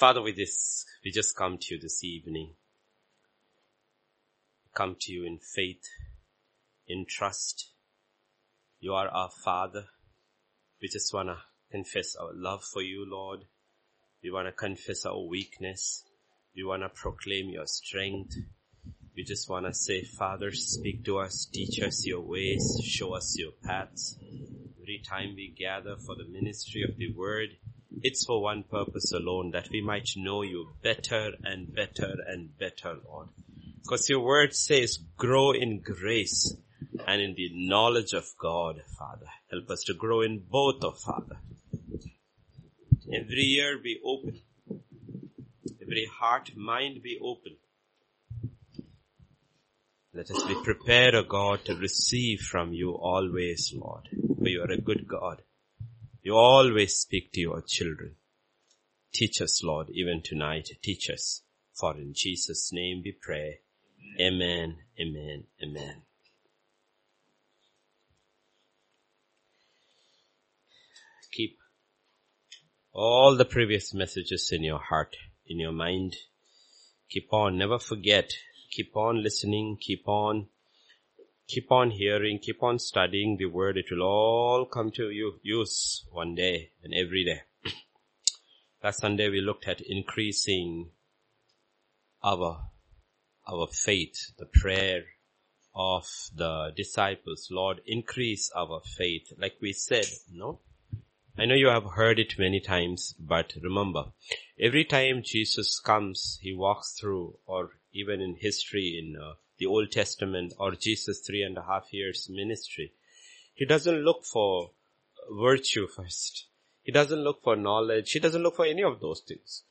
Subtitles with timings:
[0.00, 2.54] Father, we this, we just come to you this evening.
[4.74, 5.82] Come to you in faith,
[6.88, 7.68] in trust.
[8.78, 9.84] You are our Father.
[10.80, 11.36] We just want to
[11.70, 13.40] confess our love for you, Lord.
[14.24, 16.02] We want to confess our weakness.
[16.56, 18.36] We want to proclaim your strength.
[19.14, 23.36] We just want to say, Father, speak to us, teach us your ways, show us
[23.38, 24.16] your paths.
[24.80, 27.50] Every time we gather for the ministry of the word,
[28.02, 32.96] it's for one purpose alone, that we might know you better and better and better,
[33.04, 33.28] Lord.
[33.82, 36.54] Because your word says, grow in grace
[37.06, 39.26] and in the knowledge of God, Father.
[39.50, 41.38] Help us to grow in both, oh Father.
[43.12, 44.40] Every ear be open.
[45.82, 47.56] Every heart, mind be open.
[50.12, 54.08] Let us be prepared, O oh God, to receive from you always, Lord.
[54.10, 55.42] For you are a good God.
[56.22, 58.16] You always speak to your children.
[59.12, 60.68] Teach us, Lord, even tonight.
[60.82, 61.42] Teach us.
[61.72, 63.60] For in Jesus' name we pray.
[64.20, 66.02] Amen, amen, amen.
[71.32, 71.58] Keep
[72.92, 76.16] all the previous messages in your heart, in your mind.
[77.08, 78.30] Keep on, never forget.
[78.70, 80.48] Keep on listening, keep on
[81.50, 83.76] keep on hearing, keep on studying the word.
[83.76, 87.42] It will all come to you use one day and every day.
[88.84, 90.90] Last Sunday we looked at increasing
[92.22, 92.70] our,
[93.48, 95.02] our faith, the prayer
[95.74, 96.06] of
[96.36, 97.48] the disciples.
[97.50, 99.32] Lord, increase our faith.
[99.36, 100.60] Like we said, no?
[101.36, 104.12] I know you have heard it many times, but remember,
[104.58, 109.92] every time Jesus comes, He walks through, or even in history in uh, the Old
[109.92, 112.92] Testament or Jesus three and a half years ministry.
[113.54, 114.70] He doesn't look for
[115.30, 116.46] virtue first.
[116.82, 118.10] He doesn't look for knowledge.
[118.10, 119.62] He doesn't look for any of those things.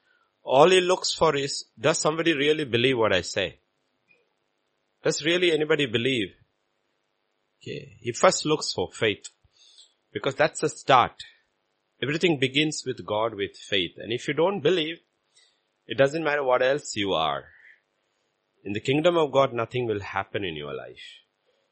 [0.44, 3.58] All he looks for is, does somebody really believe what I say?
[5.04, 6.30] Does really anybody believe?
[7.62, 7.98] Okay.
[8.00, 9.28] He first looks for faith
[10.14, 11.24] because that's the start.
[12.02, 13.94] Everything begins with God with faith.
[13.98, 15.00] And if you don't believe,
[15.88, 17.46] it doesn't matter what else you are.
[18.64, 21.24] In the kingdom of God, nothing will happen in your life.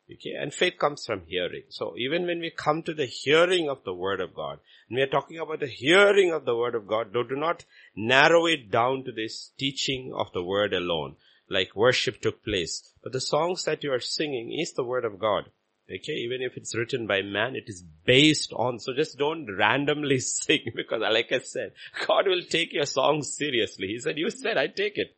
[0.09, 1.63] Okay, and faith comes from hearing.
[1.67, 5.01] So even when we come to the hearing of the word of God, and we
[5.01, 8.71] are talking about the hearing of the word of God, do, do not narrow it
[8.71, 11.17] down to this teaching of the word alone,
[11.49, 12.93] like worship took place.
[13.03, 15.49] But the songs that you are singing is the word of God.
[15.93, 20.19] Okay, even if it's written by man, it is based on, so just don't randomly
[20.21, 21.73] sing because like I said,
[22.05, 23.87] God will take your songs seriously.
[23.87, 25.15] He said, you said, I take it.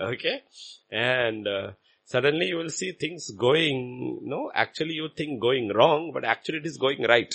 [0.00, 0.42] Okay?
[0.90, 1.70] And uh,
[2.04, 6.66] suddenly you will see things going, no, actually you think going wrong, but actually it
[6.66, 7.34] is going right.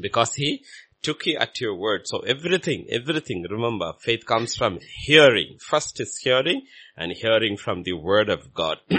[0.00, 0.64] Because he
[1.02, 2.06] took you at your word.
[2.06, 5.58] So everything, everything, remember, faith comes from hearing.
[5.60, 6.62] First is hearing
[6.96, 8.78] and hearing from the word of God.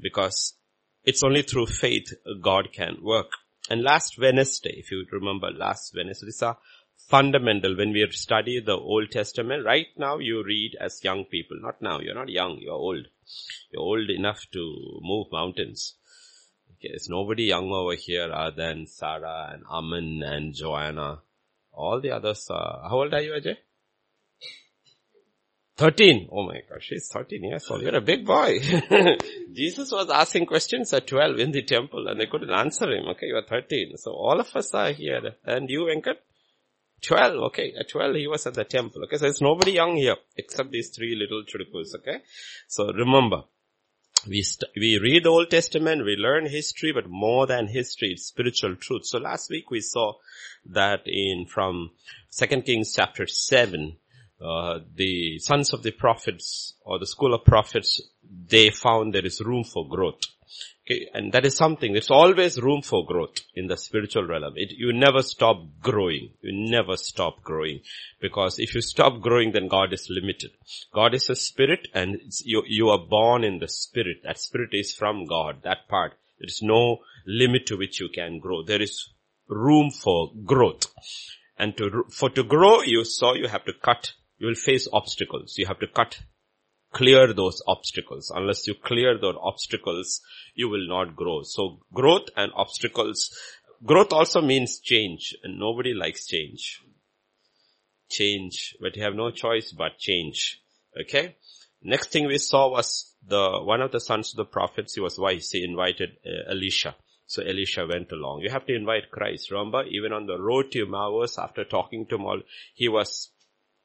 [0.00, 0.54] because
[1.04, 2.12] it's only through faith
[2.42, 3.30] God can work.
[3.70, 6.58] And last Wednesday, if you remember last Wednesday, are
[7.08, 9.64] fundamental when we study the Old Testament.
[9.64, 11.56] Right now you read as young people.
[11.60, 13.06] Not now, you're not young, you're old.
[13.70, 15.94] You're old enough to move mountains.
[16.72, 21.20] Okay, there's nobody young over here other than Sarah and Aman and Joanna.
[21.72, 23.56] All the others are, how old are you Ajay?
[25.76, 26.28] 13.
[26.32, 27.82] Oh my gosh, she's 13 years old.
[27.82, 28.58] You're a big boy.
[29.52, 33.06] Jesus was asking questions at 12 in the temple and they couldn't answer him.
[33.10, 33.96] Okay, you're 13.
[33.96, 35.36] So all of us are here.
[35.44, 36.16] And you, Venkat?
[37.02, 37.74] 12, okay.
[37.78, 39.16] At 12 he was at the temple, okay.
[39.16, 42.22] So there's nobody young here except these three little chudukus, okay.
[42.66, 43.44] So remember,
[44.26, 44.44] we
[44.76, 49.06] we read the Old Testament, we learn history, but more than history, it's spiritual truth.
[49.06, 50.14] So last week we saw
[50.66, 51.90] that in from
[52.30, 53.96] Second Kings chapter 7,
[54.40, 58.00] uh, the sons of the prophets or the school of prophets,
[58.48, 60.20] they found there is room for growth.
[60.86, 64.54] Okay, and that is something, there's always room for growth in the spiritual realm.
[64.56, 66.30] It, you never stop growing.
[66.40, 67.80] You never stop growing.
[68.20, 70.52] Because if you stop growing, then God is limited.
[70.94, 74.22] God is a spirit and you, you are born in the spirit.
[74.24, 76.14] That spirit is from God, that part.
[76.38, 78.62] There is no limit to which you can grow.
[78.62, 79.10] There is
[79.46, 80.86] room for growth.
[81.58, 85.56] And to, for to grow, you saw you have to cut, you will face obstacles.
[85.58, 86.20] You have to cut
[86.92, 88.32] clear those obstacles.
[88.34, 90.20] Unless you clear those obstacles,
[90.54, 91.42] you will not grow.
[91.42, 93.30] So growth and obstacles,
[93.84, 96.80] growth also means change and nobody likes change.
[98.10, 100.60] Change, but you have no choice but change.
[100.98, 101.36] Okay?
[101.82, 105.18] Next thing we saw was the, one of the sons of the prophets, he was
[105.18, 106.96] wise, he invited uh, Elisha.
[107.26, 108.40] So Elisha went along.
[108.40, 109.50] You have to invite Christ.
[109.50, 112.40] Remember, even on the road to Emmaus, after talking to him all,
[112.74, 113.30] he was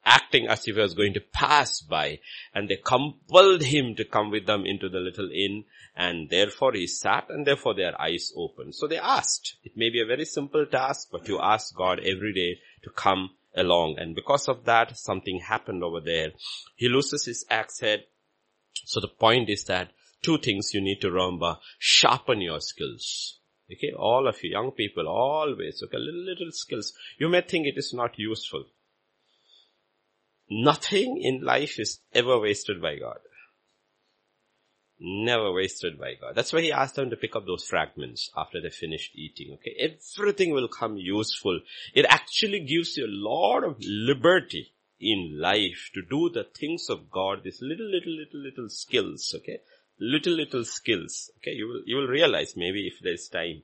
[0.04, 2.18] acting as if he was going to pass by
[2.54, 5.64] and they compelled him to come with them into the little inn
[5.96, 8.74] and therefore he sat and therefore their eyes opened.
[8.74, 9.56] So they asked.
[9.64, 13.30] It may be a very simple task, but you ask God every day to come
[13.56, 16.32] along and because of that something happened over there.
[16.76, 18.04] He loses his axe head.
[18.86, 19.90] So the point is that
[20.22, 21.58] two things you need to remember.
[21.78, 23.38] Sharpen your skills.
[23.70, 26.92] Okay, all of you young people, always, okay, little, little skills.
[27.18, 28.66] You may think it is not useful.
[30.50, 33.18] Nothing in life is ever wasted by God.
[35.00, 36.34] Never wasted by God.
[36.34, 39.54] That's why he asked them to pick up those fragments after they finished eating.
[39.54, 39.92] Okay.
[40.18, 41.60] Everything will come useful.
[41.94, 47.10] It actually gives you a lot of liberty in life to do the things of
[47.10, 49.34] God, these little, little, little, little skills.
[49.36, 49.58] Okay.
[49.98, 51.30] Little, little skills.
[51.38, 51.52] Okay.
[51.52, 53.62] You will, you will realize maybe if there's time,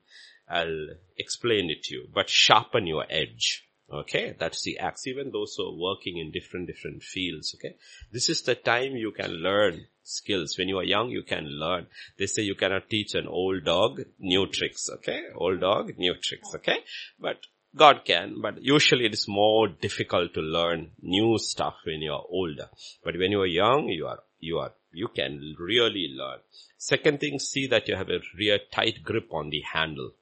[0.49, 3.70] I'll explain it to you, but sharpen your edge.
[3.93, 5.07] Okay, that's the axe.
[5.07, 7.57] Even those who are working in different, different fields.
[7.57, 7.75] Okay,
[8.13, 10.57] this is the time you can learn skills.
[10.57, 11.87] When you are young, you can learn.
[12.17, 14.89] They say you cannot teach an old dog new tricks.
[14.89, 16.55] Okay, old dog, new tricks.
[16.55, 16.79] Okay,
[17.19, 17.39] but
[17.75, 22.25] God can, but usually it is more difficult to learn new stuff when you are
[22.29, 22.69] older.
[23.05, 26.39] But when you are young, you are, you are, you can really learn.
[26.79, 30.13] Second thing, see that you have a real tight grip on the handle.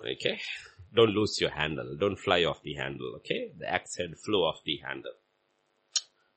[0.00, 0.40] Okay.
[0.94, 1.96] Don't lose your handle.
[1.98, 3.14] Don't fly off the handle.
[3.16, 3.50] Okay.
[3.58, 5.12] The axe head flew off the handle.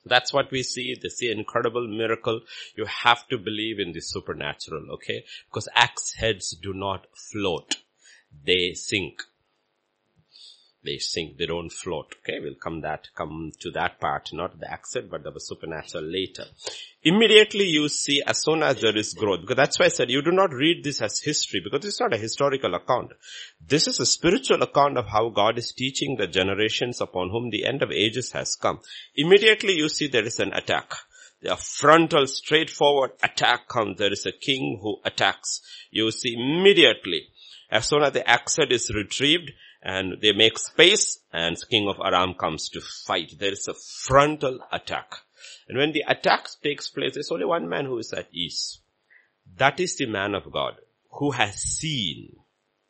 [0.04, 0.96] So That's what we see.
[1.02, 2.42] This incredible miracle.
[2.76, 4.92] You have to believe in the supernatural.
[4.94, 5.24] Okay.
[5.50, 7.78] Because axe heads do not float.
[8.46, 9.22] They sink.
[10.84, 11.38] They sink.
[11.38, 12.16] They don't float.
[12.24, 12.40] Okay.
[12.42, 14.30] We'll come that, come to that part.
[14.34, 16.46] Not the head, but the supernatural later
[17.04, 20.22] immediately you see as soon as there is growth, because that's why I said you
[20.22, 23.12] do not read this as history, because it's not a historical account.
[23.66, 27.66] This is a spiritual account of how God is teaching the generations upon whom the
[27.66, 28.80] end of ages has come.
[29.16, 30.94] Immediately you see there is an attack.
[31.44, 33.98] A frontal, straightforward attack comes.
[33.98, 35.62] There is a king who attacks.
[35.90, 37.30] You see immediately,
[37.72, 39.50] as soon as the axe is retrieved,
[39.82, 43.34] and they make space, and king of Aram comes to fight.
[43.40, 45.16] There is a frontal attack.
[45.68, 48.80] And when the attack takes place, there's only one man who is at ease.
[49.58, 50.76] That is the man of God
[51.14, 52.36] who has seen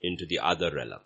[0.02, 1.00] into the other realm.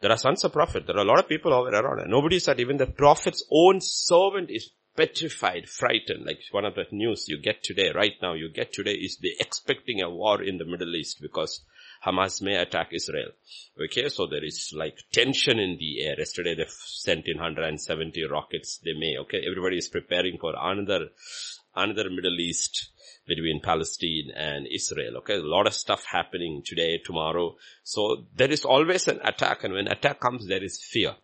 [0.00, 0.86] There are sons of prophet.
[0.86, 2.00] There are a lot of people over around.
[2.00, 6.26] And nobody said even the prophet's own servant is petrified, frightened.
[6.26, 9.34] Like one of the news you get today, right now you get today is they
[9.38, 11.60] expecting a war in the Middle East because
[12.04, 13.30] Hamas may attack Israel.
[13.80, 16.16] Okay, so there is like tension in the air.
[16.18, 18.78] Yesterday they sent in 170 rockets.
[18.84, 21.10] They may, okay, everybody is preparing for another,
[21.76, 22.90] another Middle East
[23.26, 25.18] between Palestine and Israel.
[25.18, 27.56] Okay, a lot of stuff happening today, tomorrow.
[27.84, 31.14] So there is always an attack and when attack comes there is fear.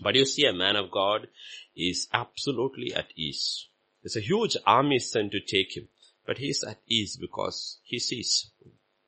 [0.00, 1.28] But you see a man of God
[1.76, 3.68] is absolutely at ease.
[4.02, 5.88] There's a huge army sent to take him,
[6.26, 8.50] but he's at ease because he sees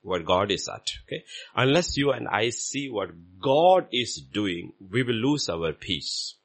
[0.05, 0.87] what God is at.
[1.07, 1.25] Okay.
[1.57, 3.09] Unless you and I see what
[3.41, 6.37] God is doing, we will lose our peace.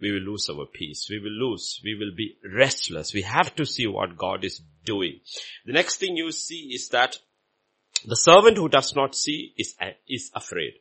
[0.00, 1.08] We will lose our peace.
[1.10, 1.80] We will lose.
[1.82, 3.12] We will be restless.
[3.12, 5.20] We have to see what God is doing.
[5.64, 7.16] The next thing you see is that
[8.04, 9.74] the servant who does not see is,
[10.08, 10.74] is afraid.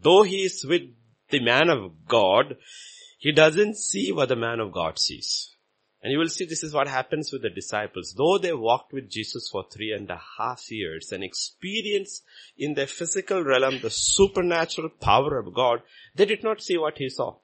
[0.00, 0.82] Though he is with
[1.28, 2.56] the man of God,
[3.18, 5.51] he doesn't see what the man of God sees.
[6.02, 8.14] And you will see this is what happens with the disciples.
[8.16, 12.24] Though they walked with Jesus for three and a half years and experienced
[12.58, 15.82] in their physical realm the supernatural power of God,
[16.16, 17.36] they did not see what he saw.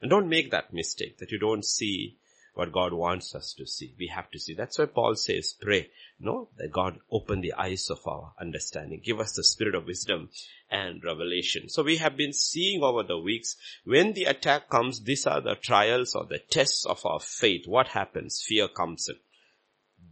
[0.00, 2.18] And don't make that mistake that you don't see
[2.54, 3.94] what God wants us to see.
[3.98, 4.54] We have to see.
[4.54, 5.90] That's why Paul says, pray.
[6.20, 9.02] No, that God open the eyes of our understanding.
[9.04, 10.30] Give us the spirit of wisdom
[10.70, 11.68] and revelation.
[11.68, 15.56] So we have been seeing over the weeks, when the attack comes, these are the
[15.56, 17.66] trials or the tests of our faith.
[17.66, 18.42] What happens?
[18.46, 19.16] Fear comes in.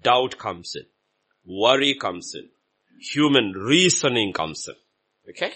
[0.02, 0.87] Doubt comes in.
[1.46, 2.49] Worry comes in.
[3.12, 4.75] Human reasoning comes in.
[5.30, 5.52] Okay?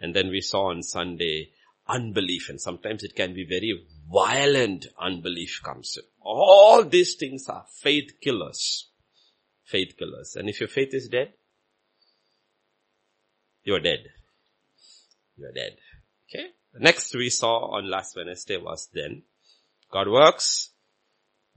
[0.00, 1.50] And then we saw on Sunday,
[1.86, 6.04] unbelief and sometimes it can be very violent unbelief comes in.
[6.20, 8.88] All these things are faith killers.
[9.64, 10.36] Faith killers.
[10.36, 11.32] And if your faith is dead,
[13.62, 14.04] you're dead.
[15.36, 15.76] You're dead.
[16.28, 16.48] Okay?
[16.72, 19.22] The next we saw on last Wednesday was then
[19.90, 20.70] God works.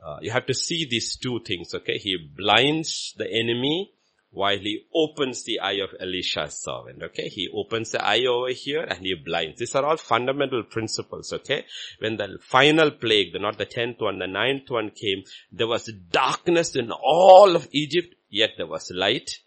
[0.03, 1.97] Uh, you have to see these two things, okay?
[1.97, 3.91] He blinds the enemy
[4.31, 7.29] while he opens the eye of Elisha's servant, okay?
[7.29, 9.59] He opens the eye over here and he blinds.
[9.59, 11.65] These are all fundamental principles, okay?
[11.99, 16.75] When the final plague, not the tenth one, the ninth one came, there was darkness
[16.75, 19.39] in all of Egypt, yet there was light.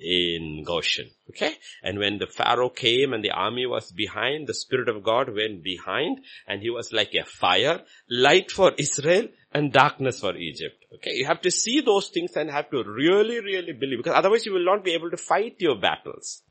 [0.00, 1.10] in Goshen.
[1.30, 1.54] Okay?
[1.82, 5.62] And when the Pharaoh came and the army was behind, the Spirit of God went
[5.62, 10.77] behind and he was like a fire, light for Israel and darkness for Egypt.
[10.94, 11.14] Okay?
[11.14, 14.52] You have to see those things and have to really, really believe because otherwise you
[14.52, 16.42] will not be able to fight your battles.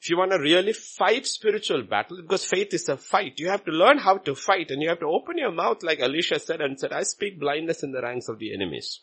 [0.00, 3.64] If you want to really fight spiritual battle, because faith is a fight, you have
[3.64, 6.60] to learn how to fight and you have to open your mouth like Elisha said
[6.60, 9.00] and said, I speak blindness in the ranks of the enemies.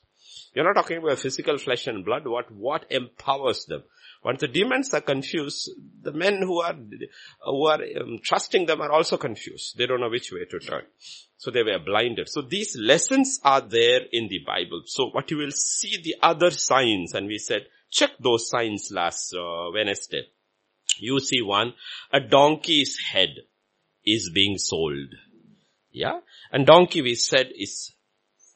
[0.54, 3.84] You're not talking about physical flesh and blood, what, what empowers them.
[4.24, 5.70] Once the demons are confused,
[6.02, 6.76] the men who are,
[7.44, 9.78] who are um, trusting them are also confused.
[9.78, 10.84] They don't know which way to turn.
[11.38, 12.30] So they were blinded.
[12.30, 14.84] So these lessons are there in the Bible.
[14.86, 19.34] So what you will see the other signs and we said, check those signs last
[19.34, 20.24] uh, Wednesday.
[21.00, 21.74] You see one,
[22.12, 23.36] a donkey's head
[24.06, 25.14] is being sold.
[25.92, 26.20] Yeah.
[26.52, 27.94] And donkey we said is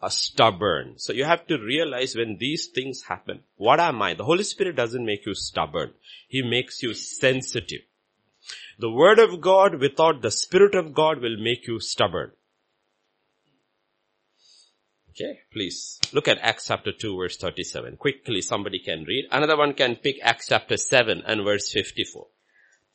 [0.02, 0.94] a stubborn.
[0.98, 4.14] So you have to realize when these things happen, what am I?
[4.14, 5.94] The Holy Spirit doesn't make you stubborn.
[6.28, 7.82] He makes you sensitive.
[8.78, 12.32] The word of God without the Spirit of God will make you stubborn.
[15.22, 17.98] Okay, please look at Acts chapter 2 verse 37.
[17.98, 19.26] Quickly somebody can read.
[19.32, 22.28] Another one can pick Acts chapter 7 and verse 54.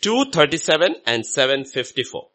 [0.00, 2.28] 237 and 754.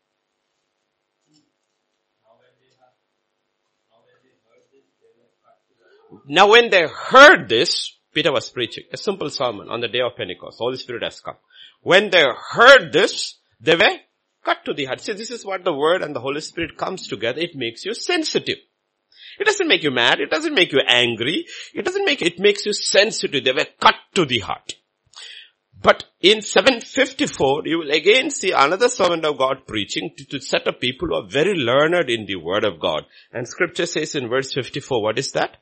[6.28, 10.16] Now when they heard this, Peter was preaching a simple sermon on the day of
[10.16, 10.60] Pentecost.
[10.60, 11.38] Holy Spirit has come.
[11.82, 13.98] When they heard this, they were
[14.46, 15.02] cut to the heart.
[15.02, 17.40] See, this is what the word and the Holy Spirit comes together.
[17.40, 18.58] It makes you sensitive.
[19.40, 20.20] It doesn't make you mad.
[20.20, 21.46] It doesn't make you angry.
[21.74, 23.44] It doesn't make, it makes you sensitive.
[23.44, 24.74] They were cut to the heart.
[25.82, 30.68] But in 754, you will again see another servant of God preaching to, to set
[30.68, 33.06] up people who are very learned in the word of God.
[33.32, 35.58] And scripture says in verse 54, what is that?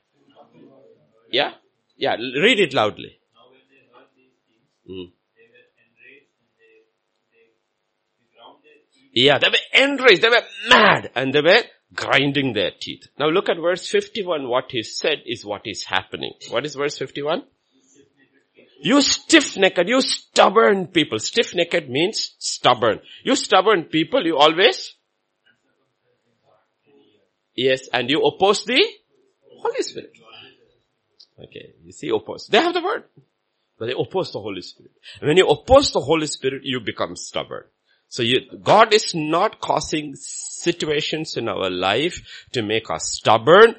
[1.31, 1.51] Yeah?
[1.98, 3.19] Yeah, read it loudly.
[4.89, 5.12] Mm.
[9.13, 11.63] Yeah, they were enraged, they were mad, and they were
[11.94, 13.08] grinding their teeth.
[13.17, 16.34] Now look at verse 51, what he said is what is happening.
[16.50, 17.44] What is verse 51?
[18.79, 21.17] You stiff-necked, you stubborn people.
[21.17, 23.00] Stiff-necked means stubborn.
[23.24, 24.94] You stubborn people, you always?
[27.56, 28.86] Yes, and you oppose the
[29.60, 30.12] Holy Spirit.
[31.39, 32.48] Okay, you see oppose.
[32.48, 33.06] They have the word,
[33.79, 34.91] but they oppose the Holy Spirit.
[35.20, 37.63] And when you oppose the Holy Spirit, you become stubborn.
[38.10, 42.22] So you, God is not causing situations in our life
[42.54, 43.76] to make us stubborn,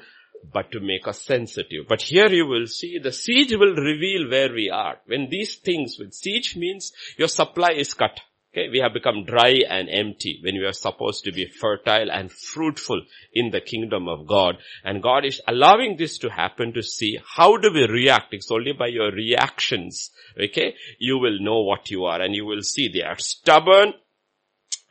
[0.53, 1.85] but to make us sensitive.
[1.87, 4.97] But here you will see the siege will reveal where we are.
[5.05, 8.19] When these things, with siege means your supply is cut.
[8.51, 12.31] Okay, we have become dry and empty when we are supposed to be fertile and
[12.31, 12.99] fruitful
[13.31, 14.57] in the kingdom of God.
[14.83, 18.33] And God is allowing this to happen to see how do we react.
[18.33, 22.63] It's only by your reactions, okay, you will know what you are and you will
[22.63, 23.93] see they are stubborn,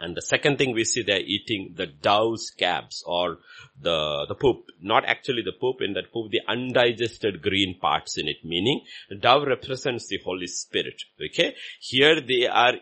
[0.00, 3.38] and the second thing we see they're eating the dove's scabs or
[3.80, 4.66] the, the poop.
[4.80, 8.44] Not actually the poop in that poop, the undigested green parts in it.
[8.44, 11.02] Meaning, the dove represents the Holy Spirit.
[11.20, 11.54] Okay?
[11.80, 12.74] Here they are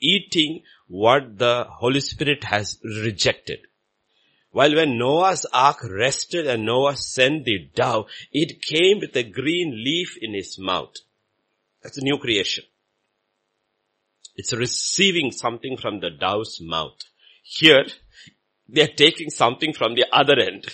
[0.00, 3.60] eating what the Holy Spirit has rejected.
[4.50, 9.84] While when Noah's ark rested and Noah sent the dove, it came with a green
[9.84, 10.94] leaf in his mouth.
[11.82, 12.64] That's a new creation.
[14.38, 16.96] It's receiving something from the dove's mouth.
[17.42, 17.86] Here,
[18.68, 20.64] they're taking something from the other end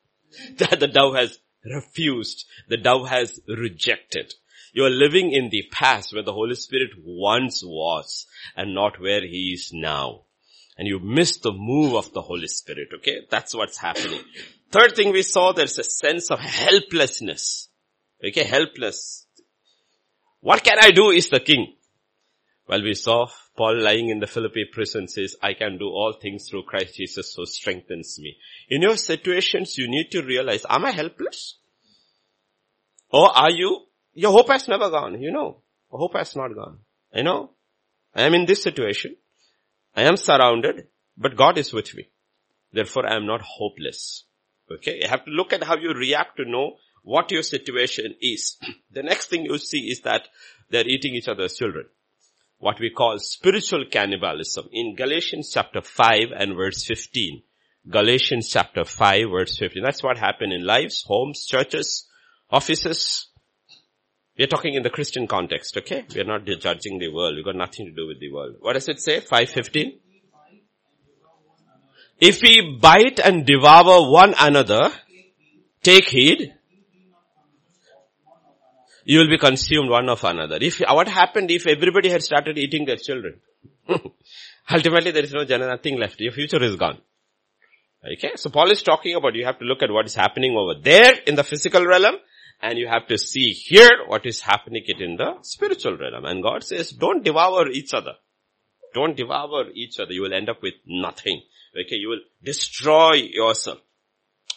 [0.58, 2.46] that the dove has refused.
[2.68, 4.32] The dove has rejected.
[4.72, 8.26] You are living in the past where the Holy Spirit once was
[8.56, 10.26] and not where He is now.
[10.78, 13.22] And you miss the move of the Holy Spirit, okay?
[13.28, 14.20] That's what's happening.
[14.70, 17.68] Third thing we saw, there's a sense of helplessness.
[18.24, 19.26] Okay, helpless.
[20.40, 21.74] What can I do is the king.
[22.70, 26.48] Well, we saw Paul lying in the Philippi prison says, I can do all things
[26.48, 28.36] through Christ Jesus who strengthens me.
[28.68, 31.56] In your situations, you need to realize, am I helpless?
[33.08, 35.62] Or are you, your hope has never gone, you know.
[35.90, 36.78] Hope has not gone.
[37.12, 37.50] I know.
[38.14, 39.16] I am in this situation.
[39.96, 40.86] I am surrounded,
[41.18, 42.08] but God is with me.
[42.72, 44.22] Therefore, I am not hopeless.
[44.70, 45.00] Okay.
[45.02, 48.58] You have to look at how you react to know what your situation is.
[48.92, 50.28] the next thing you see is that
[50.70, 51.86] they're eating each other's children
[52.60, 57.42] what we call spiritual cannibalism in Galatians chapter 5 and verse 15.
[57.88, 59.82] Galatians chapter 5 verse 15.
[59.82, 62.06] That's what happened in lives, homes, churches,
[62.50, 63.28] offices.
[64.36, 66.04] We are talking in the Christian context, okay?
[66.14, 67.36] We are not judging the world.
[67.36, 68.56] We've got nothing to do with the world.
[68.60, 69.20] What does it say?
[69.20, 69.98] 515?
[72.20, 74.90] If we bite and devour one another,
[75.82, 76.54] take heed
[79.10, 80.58] you will be consumed one of another.
[80.60, 83.40] If, what happened if everybody had started eating their children?
[84.70, 86.20] Ultimately there is no jana, nothing left.
[86.20, 86.98] Your future is gone.
[88.04, 90.80] Okay, so Paul is talking about you have to look at what is happening over
[90.80, 92.14] there in the physical realm
[92.62, 96.24] and you have to see here what is happening it in the spiritual realm.
[96.24, 98.12] And God says, don't devour each other.
[98.94, 100.12] Don't devour each other.
[100.12, 101.42] You will end up with nothing.
[101.74, 103.78] Okay, you will destroy yourself.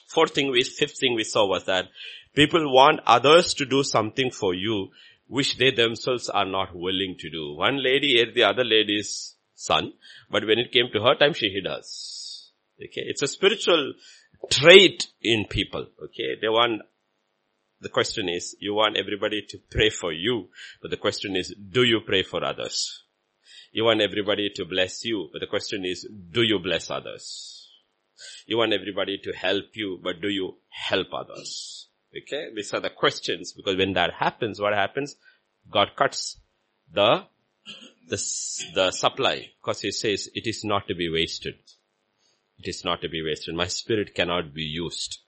[0.10, 1.88] Fourth thing we, fifth thing we saw was that
[2.34, 4.90] people want others to do something for you
[5.28, 7.56] which they themselves are not willing to do.
[7.56, 9.94] One lady ate the other lady's son,
[10.30, 12.52] but when it came to her time, she hid us.
[12.80, 13.94] Okay, it's a spiritual
[14.52, 15.88] trait in people.
[16.04, 16.82] Okay, they want
[17.80, 20.50] the question is, you want everybody to pray for you,
[20.82, 23.04] but the question is, do you pray for others?
[23.74, 27.70] You want everybody to bless you, but the question is, do you bless others?
[28.46, 31.90] You want everybody to help you, but do you help others?
[32.16, 35.16] Okay, these are the questions because when that happens, what happens?
[35.72, 36.38] God cuts
[36.94, 37.24] the,
[38.08, 38.18] the,
[38.76, 41.56] the supply because he says it is not to be wasted.
[42.60, 43.56] It is not to be wasted.
[43.56, 45.20] My spirit cannot be used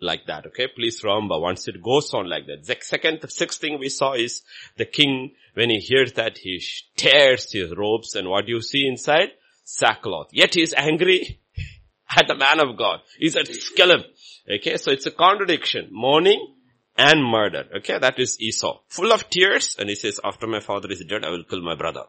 [0.00, 0.46] like that.
[0.46, 0.66] Okay.
[0.66, 2.64] Please remember once it goes on like that.
[2.64, 4.42] The second, the sixth thing we saw is
[4.76, 6.62] the king, when he hears that, he
[6.96, 9.28] tears his robes and what do you see inside?
[9.64, 10.28] Sackcloth.
[10.32, 11.40] Yet he is angry
[12.16, 13.00] at the man of God.
[13.18, 14.04] He said, kill him.
[14.50, 14.76] Okay.
[14.76, 15.88] So it's a contradiction.
[15.90, 16.54] Mourning
[16.96, 17.64] and murder.
[17.78, 17.98] Okay.
[17.98, 18.80] That is Esau.
[18.88, 21.74] Full of tears and he says, after my father is dead, I will kill my
[21.74, 22.04] brother.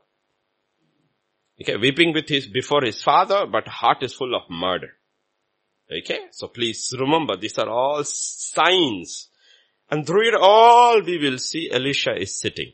[1.61, 1.77] Okay.
[1.77, 4.91] Weeping with his, before his father, but heart is full of murder.
[5.91, 9.29] Okay, so please remember these are all signs.
[9.89, 12.73] And through it all we will see Elisha is sitting.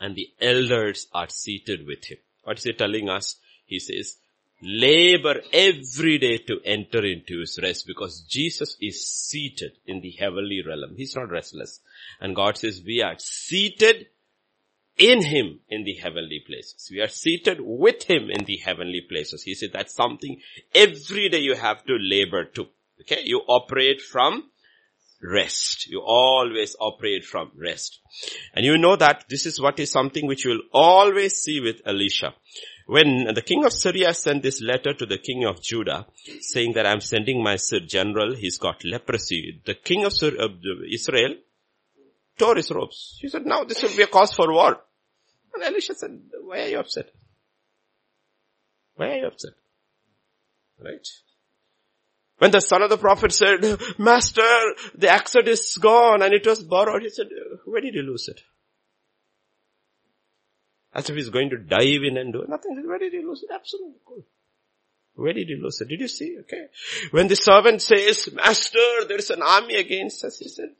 [0.00, 2.18] And the elders are seated with him.
[2.42, 3.36] What is he telling us?
[3.64, 4.18] He says,
[4.62, 10.62] labor every day to enter into his rest because Jesus is seated in the heavenly
[10.66, 10.94] realm.
[10.96, 11.80] He's not restless.
[12.20, 14.06] And God says we are seated
[14.98, 16.88] in him in the heavenly places.
[16.90, 19.42] We are seated with him in the heavenly places.
[19.42, 20.40] He said that's something
[20.74, 22.66] every day you have to labor to.
[23.02, 23.22] Okay.
[23.24, 24.44] You operate from
[25.22, 25.86] rest.
[25.88, 28.00] You always operate from rest.
[28.54, 31.82] And you know that this is what is something which you will always see with
[31.84, 32.34] Elisha.
[32.86, 36.06] When the king of Syria sent this letter to the king of Judah
[36.40, 39.60] saying that I'm sending my general, he's got leprosy.
[39.64, 40.12] The king of
[40.88, 41.34] Israel
[42.38, 43.18] tore his robes.
[43.20, 44.80] He said, now this will be a cause for war.
[45.52, 47.10] And Elisha said, why are you upset?
[48.94, 49.52] Why are you upset?
[50.82, 51.08] Right?
[52.38, 54.42] When the son of the prophet said, Master,
[54.94, 57.28] the accent is gone and it was borrowed, he said,
[57.64, 58.42] where did you lose it?
[60.96, 62.82] As if he's going to dive in and do nothing.
[62.86, 63.50] Where did he lose it?
[63.54, 64.24] Absolutely cool.
[65.14, 65.88] Where did he lose it?
[65.88, 66.38] Did you see?
[66.40, 66.68] Okay.
[67.10, 70.70] When the servant says, Master, there is an army against us, he said,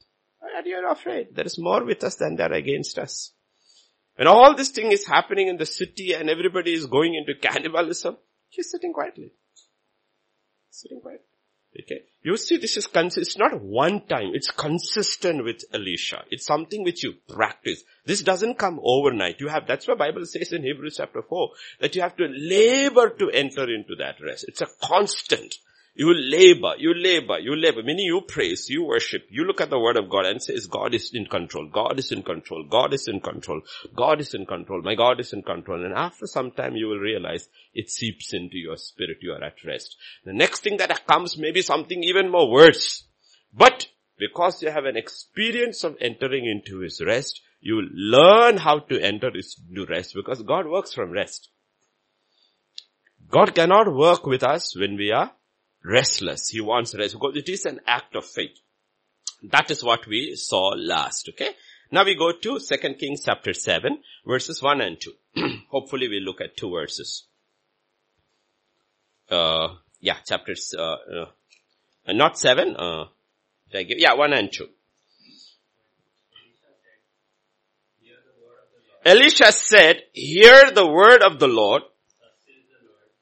[0.41, 1.35] are you afraid?
[1.35, 3.31] There is more with us than there against us.
[4.15, 8.17] When all this thing is happening in the city and everybody is going into cannibalism,
[8.49, 9.33] he's sitting quietly.
[10.71, 11.25] Sitting quietly.
[11.79, 12.01] Okay.
[12.23, 16.23] You see this is, cons- it's not one time, it's consistent with Elisha.
[16.29, 17.83] It's something which you practice.
[18.05, 19.39] This doesn't come overnight.
[19.39, 23.09] You have, that's what Bible says in Hebrews chapter 4, that you have to labor
[23.11, 24.45] to enter into that rest.
[24.47, 25.55] It's a constant.
[25.99, 27.81] You labor, you labor, you labor.
[27.81, 30.93] Meaning you praise, you worship, you look at the word of God and says, God
[30.93, 33.61] is in control, God is in control, God is in control,
[33.95, 35.83] God is in control, my God is in control.
[35.83, 39.65] And after some time you will realize it seeps into your spirit, you are at
[39.65, 39.97] rest.
[40.23, 43.03] The next thing that comes may be something even more worse.
[43.51, 43.87] But
[44.19, 49.31] because you have an experience of entering into his rest, you learn how to enter
[49.33, 51.49] his rest because God works from rest.
[53.31, 55.31] God cannot work with us when we are
[55.83, 56.49] restless.
[56.49, 58.57] He wants rest because it is an act of faith.
[59.43, 61.51] That is what we saw last, okay?
[61.91, 65.11] Now we go to 2 Kings chapter 7 verses 1 and 2.
[65.69, 67.23] Hopefully we look at two verses.
[69.29, 73.05] Uh, yeah, chapters, uh, uh, not 7, uh,
[73.71, 74.67] yeah, 1 and 2.
[79.05, 81.83] Elisha said, hear the word of the Lord.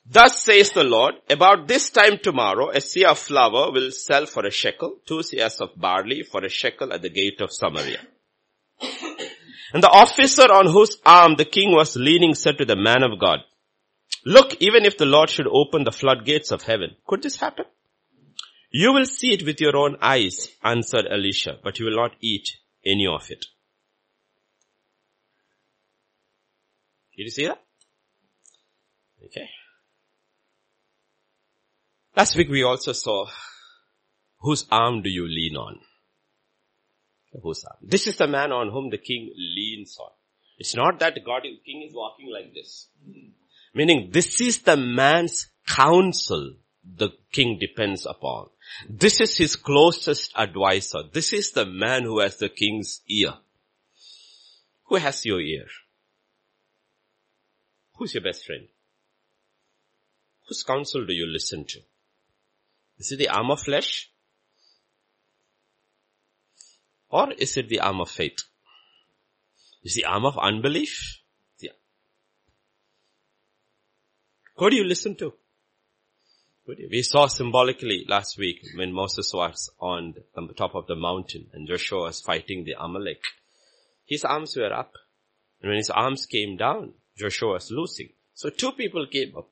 [0.08, 4.46] Thus says the Lord, about this time tomorrow, a seah of flour will sell for
[4.46, 8.00] a shekel, two seahs of barley for a shekel at the gate of Samaria.
[9.74, 13.20] And the officer on whose arm the king was leaning said to the man of
[13.20, 13.40] God,
[14.26, 17.66] look, even if the Lord should open the floodgates of heaven, could this happen?
[18.70, 22.48] You will see it with your own eyes, answered Elisha, but you will not eat
[22.86, 23.46] any of it.
[27.18, 27.62] Did you see that?
[29.26, 29.50] Okay.
[32.16, 33.26] Last week we also saw
[34.40, 35.80] whose arm do you lean on?
[37.44, 37.76] Husam.
[37.82, 40.12] This is the man on whom the king leans on.
[40.58, 42.88] It's not that God, king is walking like this.
[43.74, 46.54] Meaning this is the man's counsel
[46.86, 48.48] the king depends upon.
[48.88, 51.00] This is his closest advisor.
[51.12, 53.34] This is the man who has the king's ear.
[54.86, 55.66] Who has your ear?
[57.96, 58.68] Who's your best friend?
[60.48, 61.80] Whose counsel do you listen to?
[62.98, 64.10] Is it the arm of flesh?
[67.10, 68.40] Or is it the arm of faith?
[69.84, 71.22] Is the arm of unbelief?
[71.60, 71.72] Yeah.
[74.58, 75.34] Who do you listen to?
[76.68, 81.68] We saw symbolically last week when Moses was on the top of the mountain and
[81.68, 83.22] Joshua was fighting the Amalek.
[84.06, 84.94] His arms were up.
[85.62, 88.10] And when his arms came down, Joshua was losing.
[88.34, 89.50] So two people came up.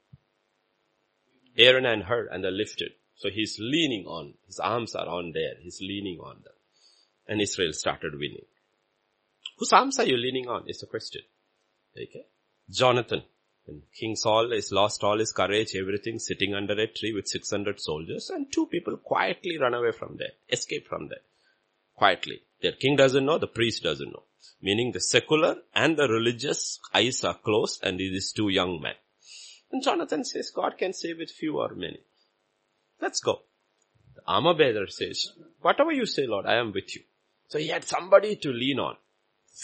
[1.55, 2.93] Aaron and Hur and they lifted.
[3.17, 6.53] So he's leaning on, his arms are on there, he's leaning on them.
[7.27, 8.45] And Israel started winning.
[9.57, 11.21] Whose arms are you leaning on is the question.
[11.95, 12.25] Okay.
[12.69, 13.23] Jonathan.
[13.65, 17.79] And King Saul has lost all his courage, everything, sitting under a tree with 600
[17.79, 21.21] soldiers and two people quietly run away from there, escape from there.
[21.95, 22.41] Quietly.
[22.61, 24.23] Their king doesn't know, the priest doesn't know.
[24.61, 28.95] Meaning the secular and the religious eyes are closed and these two young men.
[29.71, 31.99] And Jonathan says, God can save with few or many.
[33.03, 33.41] Let's go.
[34.15, 37.01] The armor bearer says, whatever you say, Lord, I am with you.
[37.49, 38.95] So he had somebody to lean on.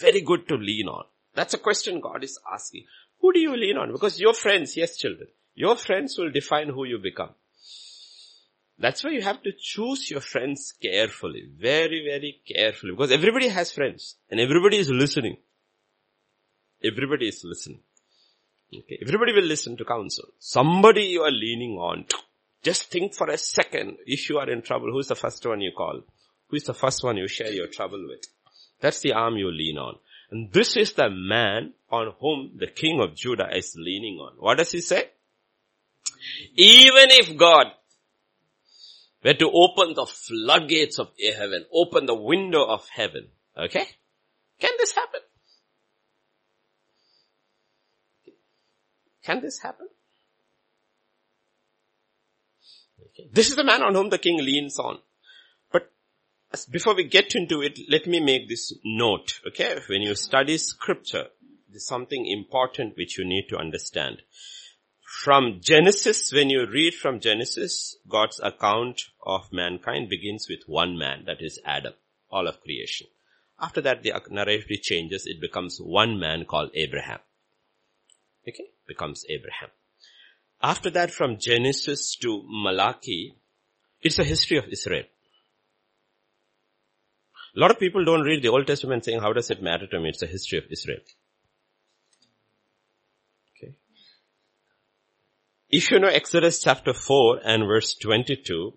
[0.01, 1.05] Very good to lean on.
[1.35, 2.83] That's a question God is asking.
[3.21, 3.93] Who do you lean on?
[3.93, 7.29] Because your friends, yes children, your friends will define who you become.
[8.77, 13.71] That's why you have to choose your friends carefully, very, very carefully, because everybody has
[13.71, 15.37] friends and everybody is listening.
[16.83, 17.79] Everybody is listening.
[18.73, 20.25] Okay, everybody will listen to counsel.
[20.39, 22.17] Somebody you are leaning on to.
[22.63, 25.71] Just think for a second, if you are in trouble, who's the first one you
[25.75, 26.01] call?
[26.49, 28.25] Who is the first one you share your trouble with?
[28.81, 29.95] That's the arm you lean on.
[30.31, 34.33] And this is the man on whom the king of Judah is leaning on.
[34.37, 35.09] What does he say?
[36.55, 37.67] Even if God
[39.23, 43.87] were to open the floodgates of heaven, open the window of heaven, okay?
[44.59, 45.21] Can this happen?
[49.23, 49.87] Can this happen?
[52.99, 53.08] Okay.
[53.31, 54.99] This is the man on whom the king leans on
[55.71, 55.91] But
[56.71, 59.79] before we get into it, let me make this note, okay?
[59.87, 61.27] When you study scripture,
[61.69, 64.23] there's something important which you need to understand.
[65.23, 71.25] From Genesis, when you read from Genesis, God's account of mankind begins with one man,
[71.25, 71.93] that is Adam,
[72.31, 73.07] all of creation.
[73.59, 77.19] After that, the narrative changes, it becomes one man called Abraham.
[78.47, 78.69] Okay?
[78.87, 79.69] Becomes Abraham.
[80.61, 83.35] After that, from Genesis to Malachi,
[84.01, 85.05] it's a history of Israel.
[87.55, 89.99] A lot of people don't read the Old Testament saying, how does it matter to
[89.99, 90.09] me?
[90.09, 90.99] It's a history of Israel.
[93.57, 93.73] Okay.
[95.69, 98.73] If you know Exodus chapter 4 and verse 22,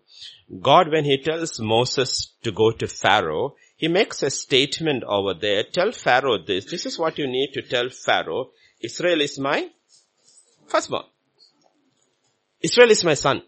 [0.61, 5.64] God when he tells Moses to go to Pharaoh, he makes a statement over there.
[5.64, 6.66] Tell Pharaoh this.
[6.66, 8.51] This is what you need to tell Pharaoh.
[8.81, 9.68] Israel is my
[10.68, 11.05] firstborn.
[12.62, 13.42] Israel is my son.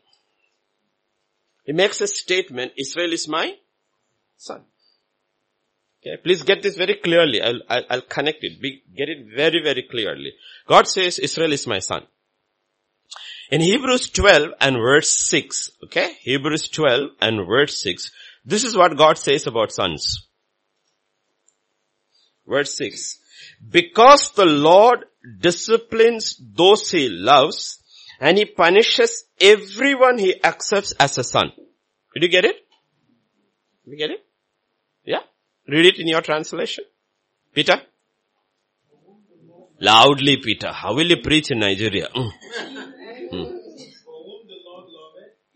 [1.65, 3.55] He makes a statement, Israel is my
[4.37, 4.63] son.
[6.07, 7.41] Okay, please get this very clearly.
[7.41, 8.61] I'll, I'll, I'll connect it.
[8.95, 10.33] Get it very, very clearly.
[10.69, 12.03] God says Israel is my son.
[13.51, 18.11] In Hebrews 12 and verse 6, okay, Hebrews 12 and verse 6,
[18.45, 20.27] this is what God says about sons.
[22.47, 23.19] Verse 6,
[23.71, 25.05] because the Lord
[25.41, 27.83] disciplines those he loves
[28.21, 31.53] and he punishes everyone he accepts as a son.
[32.15, 32.57] Did you get it?
[33.85, 34.25] Did you get it?
[35.05, 35.21] Yeah?
[35.69, 36.85] Read it in your translation.
[37.55, 37.81] Peter?
[39.81, 40.73] Loudly, Peter.
[40.73, 42.09] How will you preach in Nigeria?
[42.15, 42.31] Mm.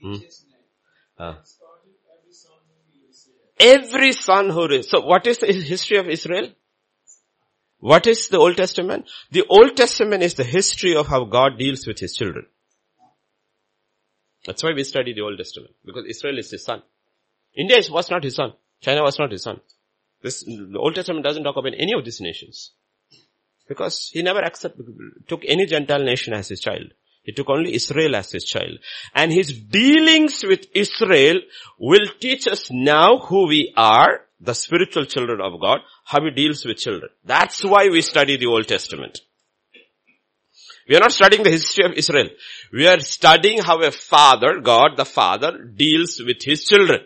[0.04, 0.22] Mm.
[1.18, 1.34] Uh.
[3.58, 4.88] Every son who is.
[4.90, 6.50] So what is the history of Israel?
[7.80, 9.08] What is the Old Testament?
[9.30, 12.46] The Old Testament is the history of how God deals with his children.
[14.46, 15.74] That's why we study the Old Testament.
[15.84, 16.82] Because Israel is his son.
[17.56, 18.52] India was not his son.
[18.80, 19.60] China was not his son.
[20.22, 22.72] This, the Old Testament doesn't talk about any of these nations.
[23.68, 24.80] Because he never accept,
[25.28, 26.92] took any Gentile nation as his child.
[27.22, 28.78] He took only Israel as his child.
[29.14, 31.36] And his dealings with Israel
[31.78, 36.64] will teach us now who we are, the spiritual children of God, how he deals
[36.64, 37.10] with children.
[37.24, 39.20] That's why we study the Old Testament.
[40.88, 42.28] We are not studying the history of Israel.
[42.72, 47.00] We are studying how a father, God the father, deals with his children.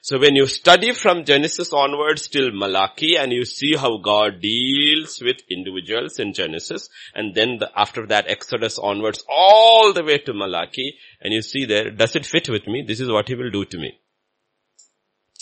[0.00, 5.20] So when you study from Genesis onwards till Malachi and you see how God deals
[5.20, 10.32] with individuals in Genesis and then the, after that Exodus onwards all the way to
[10.32, 12.84] Malachi and you see there, does it fit with me?
[12.86, 13.98] This is what he will do to me.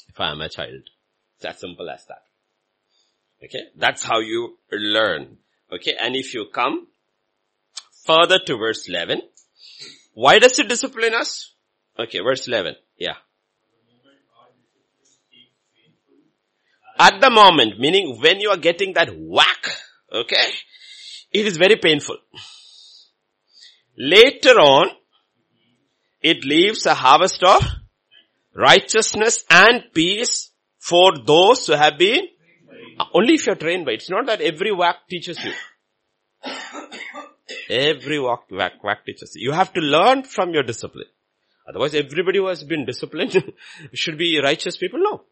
[0.09, 0.91] If I am a child.
[1.37, 2.23] It's as simple as that.
[3.45, 3.65] Okay.
[3.77, 5.39] That's how you learn.
[5.73, 5.95] Okay.
[6.01, 6.87] And if you come
[8.05, 9.23] further to verse 11,
[10.15, 11.53] why does it discipline us?
[11.99, 12.21] Okay.
[12.21, 12.75] Verse 11.
[12.99, 13.17] Yeah.
[16.99, 19.69] At the moment, meaning when you are getting that whack,
[20.11, 20.49] okay,
[21.31, 22.17] it is very painful.
[23.99, 24.89] Later on,
[26.23, 27.63] it leaves a harvest of
[28.55, 30.51] righteousness and peace
[30.89, 32.29] for those who have been,
[33.13, 33.95] only if you're trained by it.
[33.97, 35.53] It's not that every whack teaches you.
[37.69, 39.51] Every whack, whack, whack teaches you.
[39.51, 41.09] You have to learn from your discipline.
[41.69, 43.35] Otherwise everybody who has been disciplined
[43.93, 45.01] should be righteous people.
[45.03, 45.25] No.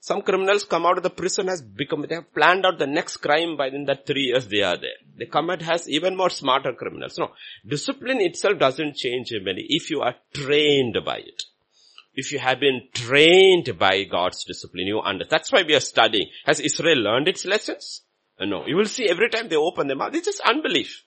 [0.00, 3.18] Some criminals come out of the prison has become, they have planned out the next
[3.18, 5.00] crime by in that three years they are there.
[5.18, 7.18] They come out has even more smarter criminals.
[7.18, 7.32] No.
[7.66, 11.42] Discipline itself doesn't change anybody if you are trained by it.
[12.12, 15.30] If you have been trained by God's discipline, you understand.
[15.30, 16.28] That's why we are studying.
[16.44, 18.02] Has Israel learned its lessons?
[18.38, 18.66] Uh, no.
[18.66, 21.04] You will see every time they open their mouth, it's just unbelief.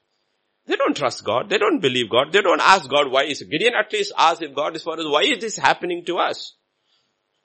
[0.65, 1.49] They don't trust God.
[1.49, 2.31] They don't believe God.
[2.31, 5.05] They don't ask God why is Gideon at least asked if God is for us,
[5.05, 6.55] why is this happening to us?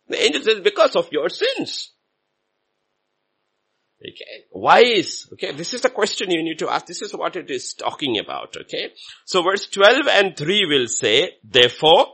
[0.09, 1.93] The angel says, because of your sins.
[4.01, 4.45] Okay.
[4.51, 6.87] Why is, okay, this is the question you need to ask.
[6.87, 8.93] This is what it is talking about, okay.
[9.25, 12.07] So verse 12 and 3 will say, therefore,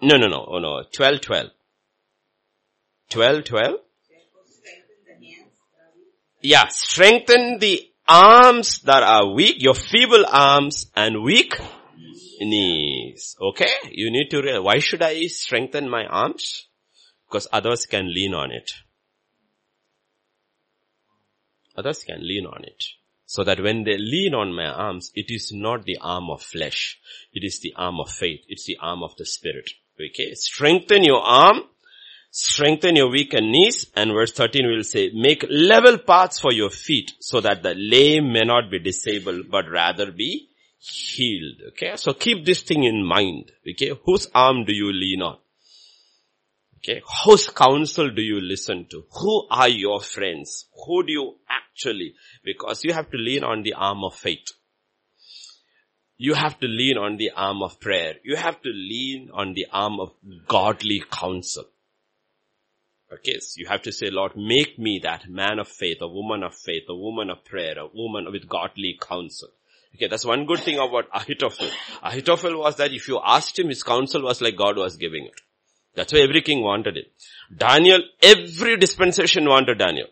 [0.00, 1.50] no, no, no, oh no, 12, 12.
[3.10, 3.74] 12, 12.
[6.40, 11.58] Yeah, strengthen the arms that are weak, your feeble arms and weak
[12.40, 13.36] knees.
[13.40, 13.72] Okay?
[13.90, 16.66] You need to realize, why should I strengthen my arms?
[17.28, 18.70] Because others can lean on it.
[21.76, 22.84] Others can lean on it.
[23.26, 26.98] So that when they lean on my arms, it is not the arm of flesh.
[27.32, 28.40] It is the arm of faith.
[28.48, 29.70] It's the arm of the spirit.
[30.00, 30.34] Okay?
[30.34, 31.62] Strengthen your arm.
[32.30, 33.90] Strengthen your weakened knees.
[33.96, 38.32] And verse 13 will say, make level paths for your feet so that the lame
[38.32, 41.60] may not be disabled, but rather be healed.
[41.68, 43.50] Okay, so keep this thing in mind.
[43.68, 45.38] Okay, whose arm do you lean on?
[46.78, 49.04] Okay, whose counsel do you listen to?
[49.20, 50.66] Who are your friends?
[50.86, 51.34] Who do you
[51.78, 54.52] actually, because you have to lean on the arm of faith.
[56.20, 58.14] You have to lean on the arm of prayer.
[58.24, 60.10] You have to lean on the arm of
[60.48, 61.64] godly counsel.
[63.10, 66.42] Okay, so you have to say, Lord, make me that man of faith, a woman
[66.42, 69.48] of faith, a woman of prayer, a woman with godly counsel.
[69.94, 71.70] Okay, that's one good thing about Ahithophel.
[72.02, 75.40] Ahithophel was that if you asked him, his counsel was like God was giving it.
[75.94, 77.12] That's why every king wanted it.
[77.56, 80.08] Daniel, every dispensation wanted Daniel.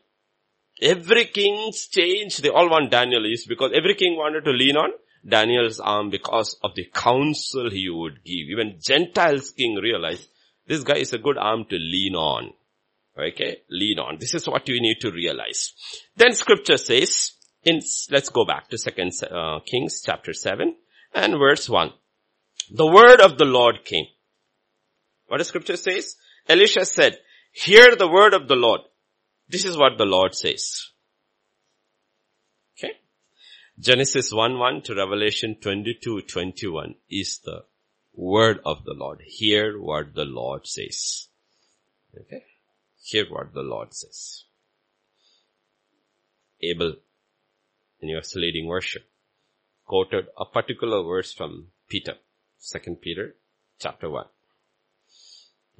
[0.80, 4.90] Every king's change, they all want Daniel is because every king wanted to lean on
[5.28, 8.48] Daniel's arm because of the counsel he would give.
[8.50, 10.28] Even Gentiles king realized
[10.66, 12.52] this guy is a good arm to lean on.
[13.18, 14.18] Okay, lean on.
[14.18, 15.72] This is what you need to realize.
[16.16, 17.32] Then scripture says,
[17.64, 20.74] in, let's go back to second uh, Kings chapter 7
[21.14, 21.92] and verse 1.
[22.72, 24.06] The word of the Lord came.
[25.28, 26.16] What does scripture says?
[26.48, 27.16] Elisha said,
[27.52, 28.82] hear the word of the Lord.
[29.48, 30.90] This is what the Lord says.
[33.78, 37.64] Genesis 1 1 to Revelation 22 21 is the
[38.14, 39.20] word of the Lord.
[39.26, 41.28] Hear what the Lord says.
[42.18, 42.42] Okay.
[43.02, 44.44] Hear what the Lord says.
[46.62, 46.94] Abel
[48.00, 49.04] in your leading worship,
[49.84, 52.14] quoted a particular verse from Peter,
[52.58, 53.34] second Peter
[53.78, 54.24] chapter 1.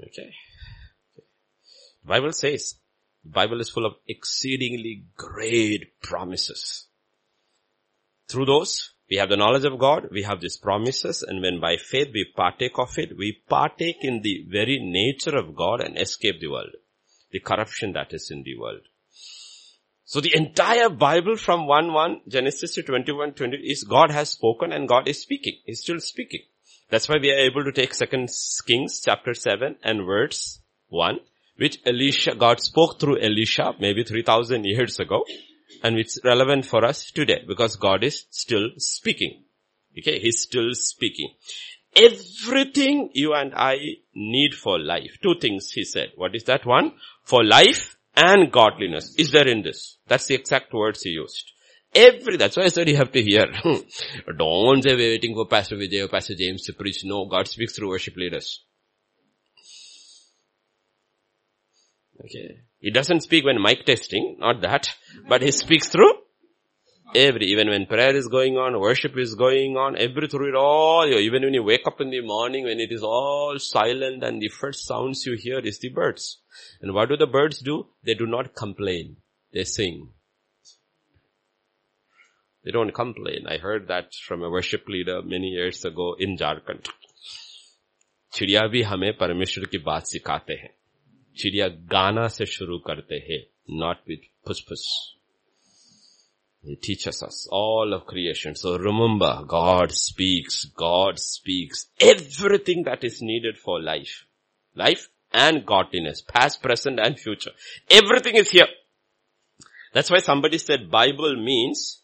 [0.02, 0.34] Okay.
[1.16, 2.74] The Bible says,
[3.24, 6.86] the Bible is full of exceedingly great promises.
[8.28, 11.76] Through those, we have the knowledge of God, we have these promises, and when by
[11.76, 16.40] faith we partake of it, we partake in the very nature of God and escape
[16.40, 16.70] the world,
[17.30, 18.80] the corruption that is in the world.
[20.04, 25.08] So the entire Bible from 1-1, Genesis to 21-20 is God has spoken and God
[25.08, 25.58] is speaking.
[25.64, 26.42] He's still speaking.
[26.90, 28.30] That's why we are able to take second
[28.66, 31.18] Kings chapter 7 and verse 1,
[31.56, 35.24] which Elisha, God spoke through Elisha maybe 3000 years ago
[35.82, 39.44] and it's relevant for us today because God is still speaking.
[39.98, 41.34] Okay, He's still speaking.
[41.94, 43.78] Everything you and I
[44.14, 45.16] need for life.
[45.22, 46.12] Two things He said.
[46.16, 46.92] What is that one?
[47.24, 49.98] For life and godliness is there in this.
[50.06, 51.52] That's the exact words He used.
[51.94, 53.46] Every, that's why I said you have to hear.
[53.52, 53.80] Hmm.
[54.36, 57.04] Don't say we're waiting for Pastor Vijay or Pastor James to preach.
[57.04, 58.62] No, God speaks through worship leaders.
[62.20, 62.60] Okay.
[62.79, 64.89] He doesn't speak when mic testing, not that,
[65.27, 66.13] but he speaks through
[67.15, 71.05] every, even when prayer is going on, worship is going on, every through it all,
[71.05, 74.47] even when you wake up in the morning when it is all silent and the
[74.47, 76.39] first sounds you hear is the birds.
[76.81, 77.87] And what do the birds do?
[78.03, 79.17] They do not complain.
[79.53, 80.09] They sing.
[82.63, 83.47] They don't complain.
[83.47, 86.87] I heard that from a worship leader many years ago in Jharkhand.
[88.33, 90.69] चिड़िया भी हमें परमेश्वर की बात सिखाते हैं
[91.39, 93.41] चिड़िया गाना से शुरू करते हैं
[93.79, 94.85] नॉट विथ फुसफुस
[96.63, 98.55] He teaches us all of creation.
[98.55, 104.25] So remember, God speaks, God speaks everything that is needed for life.
[104.75, 107.51] Life and godliness, past, present and future.
[107.89, 108.67] Everything is here.
[109.93, 112.03] That's why somebody said Bible means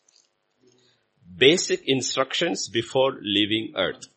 [1.38, 4.08] basic instructions before leaving earth.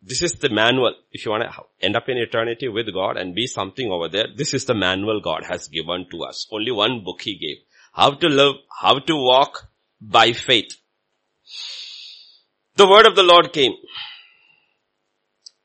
[0.00, 0.94] This is the manual.
[1.10, 4.26] If you want to end up in eternity with God and be something over there,
[4.34, 6.46] this is the manual God has given to us.
[6.52, 7.56] Only one book He gave.
[7.92, 9.68] How to live, how to walk
[10.00, 10.76] by faith.
[12.76, 13.72] The word of the Lord came.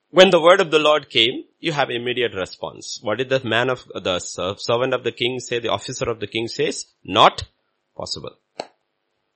[0.10, 3.00] When the word of the Lord came, you have immediate response.
[3.02, 6.28] What did the man of, the servant of the king say, the officer of the
[6.28, 6.86] king says?
[7.04, 7.44] Not
[7.96, 8.36] possible.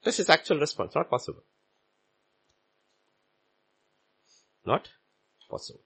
[0.04, 1.44] This is actual response, not possible.
[4.68, 4.90] Not
[5.50, 5.80] possible.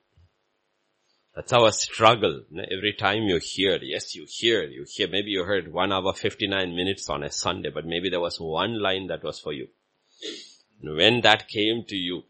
[1.36, 2.41] That's our struggle.
[2.52, 6.76] Every time you hear, yes, you hear, you hear, maybe you heard one hour 59
[6.76, 9.67] minutes on a Sunday, but maybe there was one line that was for you.
[10.82, 12.24] And when that came to you,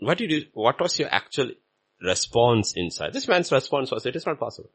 [0.00, 1.50] what did you, what was your actual
[2.02, 3.12] response inside?
[3.12, 4.70] This man's response was, it is not possible.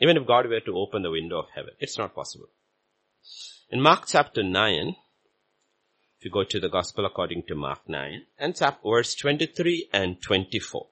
[0.00, 2.48] Even if God were to open the window of heaven, it's not possible.
[3.70, 4.94] In Mark chapter 9,
[6.18, 10.20] if you go to the gospel according to Mark 9 and chapter verse 23 and
[10.22, 10.86] 24.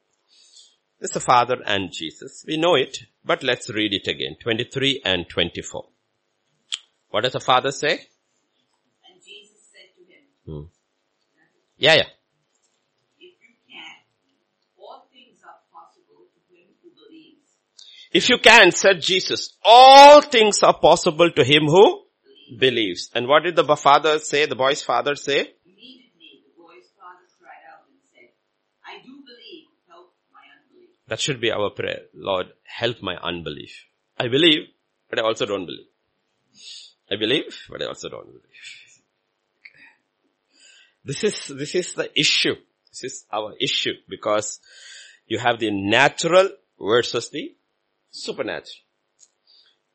[1.01, 2.45] This is the Father and Jesus.
[2.47, 4.37] We know it, but let's read it again.
[4.43, 5.87] 23 and 24.
[7.09, 7.93] What does the Father say?
[7.93, 10.67] And Jesus said to him, hmm.
[11.79, 12.09] Yeah, yeah.
[13.19, 13.97] If you can,
[14.79, 17.49] all things are possible to him who believes.
[18.13, 22.04] If you can, said Jesus, all things are possible to him who
[22.59, 23.11] believes.
[23.15, 25.55] And what did the father say, the boy's father say?
[25.65, 28.31] Immediately the boy's father cried out and said,
[28.85, 30.91] I do believe, help my unbelief.
[31.09, 32.03] That should be our prayer.
[32.15, 33.87] Lord, help my unbelief.
[34.19, 34.69] I believe,
[35.11, 35.87] but I also don't believe.
[37.11, 38.41] I believe, but I also don't believe.
[41.05, 42.57] This is, this is the issue.
[42.91, 44.61] This is our issue because
[45.27, 46.49] you have the natural
[46.81, 47.55] versus the
[48.11, 48.84] supernatural.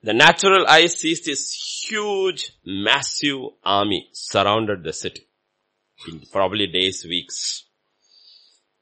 [0.02, 1.52] The natural eye sees this
[1.90, 5.28] huge, massive army surrounded the city.
[6.08, 7.66] In probably days, weeks.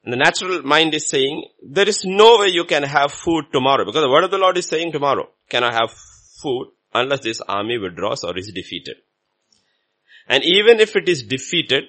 [0.03, 3.83] And the natural mind is saying, there is no way you can have food tomorrow
[3.83, 5.91] because the word of the Lord is saying tomorrow, cannot have
[6.41, 8.97] food unless this army withdraws or is defeated.
[10.27, 11.85] And even if it is defeated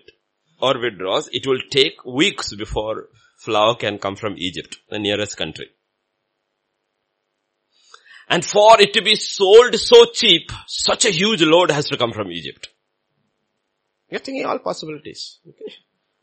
[0.60, 5.68] or withdraws, it will take weeks before flour can come from Egypt, the nearest country.
[8.28, 12.12] And for it to be sold so cheap, such a huge load has to come
[12.12, 12.68] from Egypt.
[14.10, 15.38] You're thinking all possibilities.
[15.46, 15.74] Okay.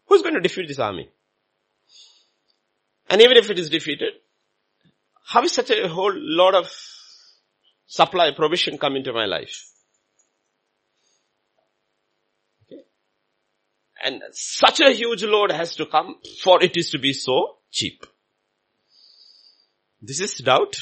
[0.08, 1.10] Who's going to defeat this army?
[3.10, 4.13] And even if it is defeated,
[5.26, 6.72] how is such a whole lot of
[7.88, 9.68] supply, provision come into my life?
[12.65, 12.82] Okay.
[14.04, 18.06] And such a huge load has to come for it is to be so cheap.
[20.02, 20.76] This is doubt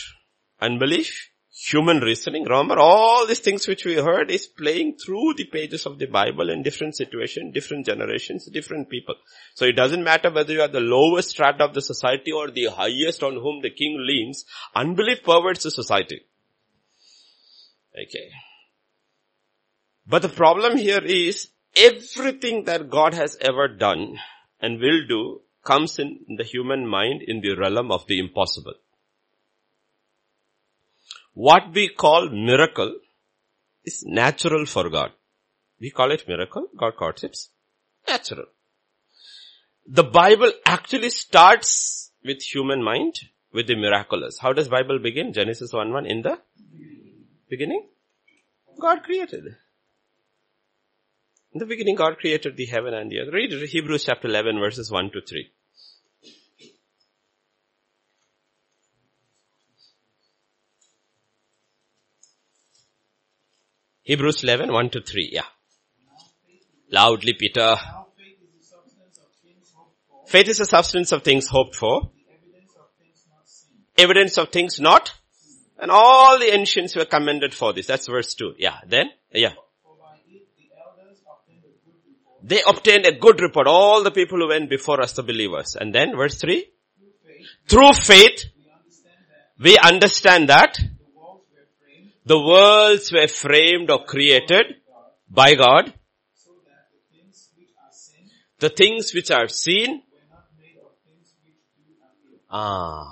[0.63, 2.43] unbelief, human reasoning.
[2.43, 6.49] Remember all these things which we heard is playing through the pages of the Bible
[6.49, 9.15] in different situations, different generations, different people.
[9.53, 12.65] So it doesn't matter whether you are the lowest strata of the society or the
[12.65, 14.45] highest on whom the king leans,
[14.75, 16.21] unbelief perverts the society.
[17.93, 18.29] Okay.
[20.07, 24.17] But the problem here is everything that God has ever done
[24.59, 28.73] and will do comes in the human mind in the realm of the impossible.
[31.33, 32.95] What we call miracle
[33.83, 35.11] is natural for God.
[35.79, 36.67] We call it miracle.
[36.77, 37.37] God calls it
[38.07, 38.45] natural.
[39.87, 43.15] The Bible actually starts with human mind,
[43.51, 44.37] with the miraculous.
[44.39, 45.33] How does Bible begin?
[45.33, 46.39] Genesis 1-1 in the
[47.49, 47.87] beginning?
[48.79, 49.43] God created.
[51.51, 53.33] In the beginning God created the heaven and the earth.
[53.33, 55.51] Read Hebrews chapter 11 verses 1 to 3.
[64.03, 65.41] Hebrews 11, 1 to 3, yeah.
[66.91, 67.75] Loudly, Peter.
[70.27, 72.11] Faith is the substance of things hoped for,
[73.97, 75.13] evidence of things not,
[75.79, 77.87] and all the ancients were commended for this.
[77.87, 78.55] That's verse 2.
[78.57, 79.53] Yeah, then, yeah.
[82.41, 83.67] They obtained a good report.
[83.67, 85.77] All the people who went before us, the believers.
[85.79, 86.65] And then verse 3.
[87.69, 88.45] Through faith,
[89.59, 90.77] we understand that
[92.25, 94.65] the worlds were framed or created
[95.29, 95.93] by God.
[98.59, 100.03] The things which are seen.
[102.49, 103.05] Ah.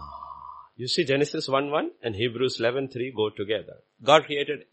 [0.78, 3.78] You see Genesis 1-1 and Hebrews 11-3 go together.
[4.04, 4.66] God created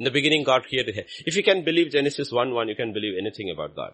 [0.00, 3.50] in the beginning God created If you can believe Genesis 1-1, you can believe anything
[3.50, 3.92] about God.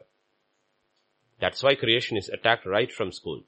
[1.41, 3.43] That's why creation is attacked right from school.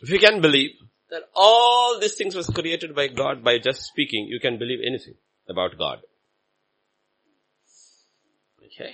[0.00, 0.70] If you can believe
[1.12, 5.14] that all these things was created by God by just speaking, you can believe anything
[5.48, 5.98] about God.
[8.66, 8.92] Okay.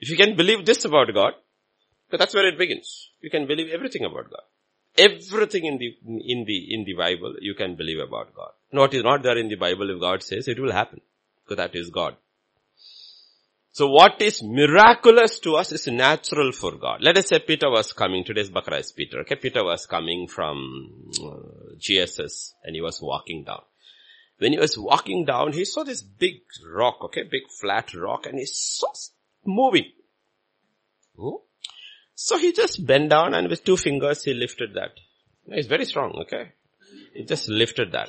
[0.00, 1.34] If you can believe this about God,
[2.06, 3.10] because that's where it begins.
[3.20, 4.44] You can believe everything about God.
[4.96, 5.94] Everything in the,
[6.32, 8.52] in the, in the Bible you can believe about God.
[8.70, 11.02] What is not there in the Bible if God says it will happen.
[11.44, 12.16] Because that is God.
[13.76, 17.02] So what is miraculous to us is natural for God.
[17.02, 19.34] Let us say Peter was coming, today's Bakra is Peter, okay?
[19.34, 23.60] Peter was coming from uh, GSS and he was walking down.
[24.38, 27.24] When he was walking down, he saw this big rock, okay?
[27.24, 28.88] Big flat rock and he saw
[29.44, 29.92] moving.
[31.20, 31.42] Hmm?
[32.14, 34.92] So he just bent down and with two fingers he lifted that.
[35.52, 36.52] He's very strong, okay?
[37.12, 38.08] He just lifted that.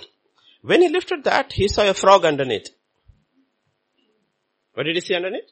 [0.61, 2.69] When he lifted that, he saw a frog underneath.
[4.73, 5.51] What did he see underneath?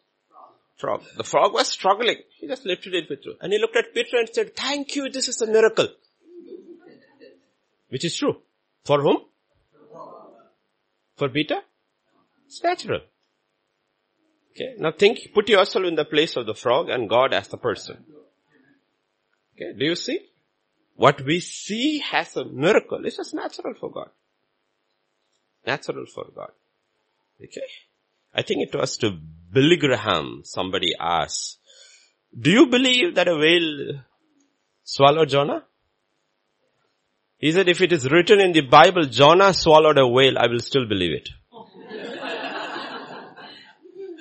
[0.77, 1.03] Frog.
[1.15, 2.17] The frog was struggling.
[2.37, 3.19] He just lifted it with.
[3.41, 5.87] And he looked at Peter and said, thank you, this is a miracle.
[7.89, 8.41] Which is true.
[8.83, 9.17] For whom?
[11.15, 11.61] For Peter?
[12.45, 13.01] It's natural.
[14.51, 17.57] Okay, now think, put yourself in the place of the frog and God as the
[17.57, 18.03] person.
[19.55, 20.19] Okay, do you see?
[20.95, 23.05] What we see has a miracle.
[23.05, 24.09] It's just natural for God.
[25.65, 26.51] Natural for God.
[27.41, 27.67] Okay.
[28.35, 29.11] I think it was to
[29.51, 31.59] Billy Graham, somebody asked,
[32.37, 34.01] do you believe that a whale
[34.83, 35.63] swallowed Jonah?
[37.37, 40.59] He said, if it is written in the Bible, Jonah swallowed a whale, I will
[40.59, 41.29] still believe it.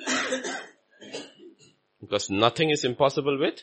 [2.01, 3.61] because nothing is impossible with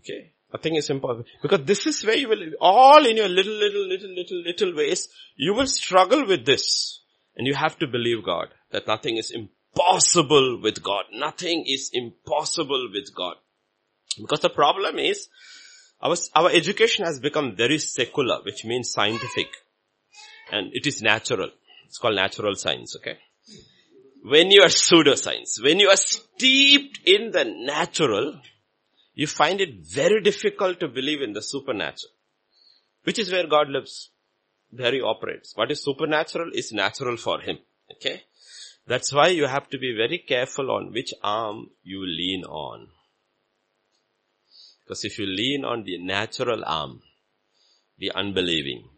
[0.00, 0.32] Okay.
[0.52, 1.24] Nothing is impossible.
[1.40, 5.08] Because this is where you will, all in your little, little, little, little, little ways,
[5.36, 7.00] you will struggle with this.
[7.36, 8.48] And you have to believe God.
[8.70, 11.04] That nothing is impossible with God.
[11.12, 13.36] Nothing is impossible with God.
[14.20, 15.28] Because the problem is,
[16.00, 19.48] our, our education has become very secular, which means scientific.
[20.50, 21.50] And it is natural.
[21.86, 23.18] It's called natural science, okay?
[24.24, 28.40] When you are pseudoscience, when you are steeped in the natural,
[29.14, 32.12] you find it very difficult to believe in the supernatural,
[33.04, 34.10] which is where God lives,
[34.74, 35.52] where He operates.
[35.54, 37.58] What is supernatural is natural for Him.
[37.92, 38.22] Okay?
[38.86, 42.88] That's why you have to be very careful on which arm you lean on.
[44.84, 47.02] Because if you lean on the natural arm,
[47.98, 48.88] the unbelieving,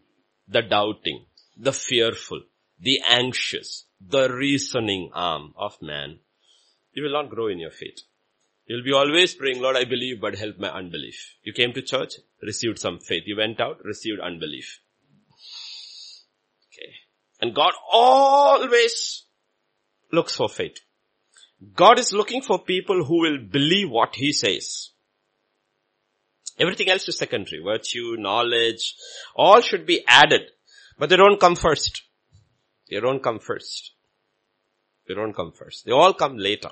[0.47, 2.41] the doubting, the fearful,
[2.79, 6.19] the anxious, the reasoning arm of man,
[6.93, 7.99] you will not grow in your faith.
[8.65, 11.35] You'll be always praying, Lord, I believe, but help my unbelief.
[11.43, 13.23] You came to church, received some faith.
[13.27, 14.79] You went out, received unbelief.
[17.41, 19.23] And God always
[20.11, 20.77] looks for faith.
[21.75, 24.91] God is looking for people who will believe what He says.
[26.57, 27.61] Everything else is secondary.
[27.61, 28.95] Virtue, knowledge,
[29.35, 30.41] all should be added.
[30.97, 32.03] But they don't come first.
[32.89, 33.91] They don't come first.
[35.07, 35.85] They don't come first.
[35.85, 36.69] They all come later.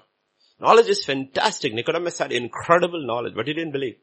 [0.60, 1.74] Knowledge is fantastic.
[1.74, 3.98] Nicodemus had incredible knowledge, but he didn't believe.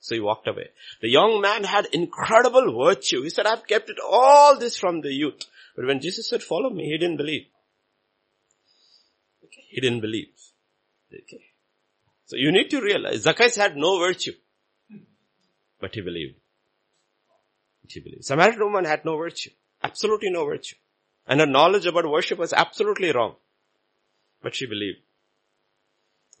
[0.00, 0.70] So he walked away.
[1.00, 3.22] The young man had incredible virtue.
[3.22, 5.42] He said, I've kept it all this from the youth.
[5.76, 7.46] But when Jesus said, follow me, he didn't believe.
[9.44, 9.64] Okay.
[9.68, 10.28] He didn't believe.
[11.12, 11.44] Okay.
[12.24, 14.32] So you need to realize Zacchaeus had no virtue.
[15.78, 16.36] But he believed.
[17.86, 18.24] He believed.
[18.24, 19.50] Samaritan woman had no virtue.
[19.82, 20.76] Absolutely no virtue.
[21.26, 23.36] And her knowledge about worship was absolutely wrong.
[24.42, 24.98] But she believed.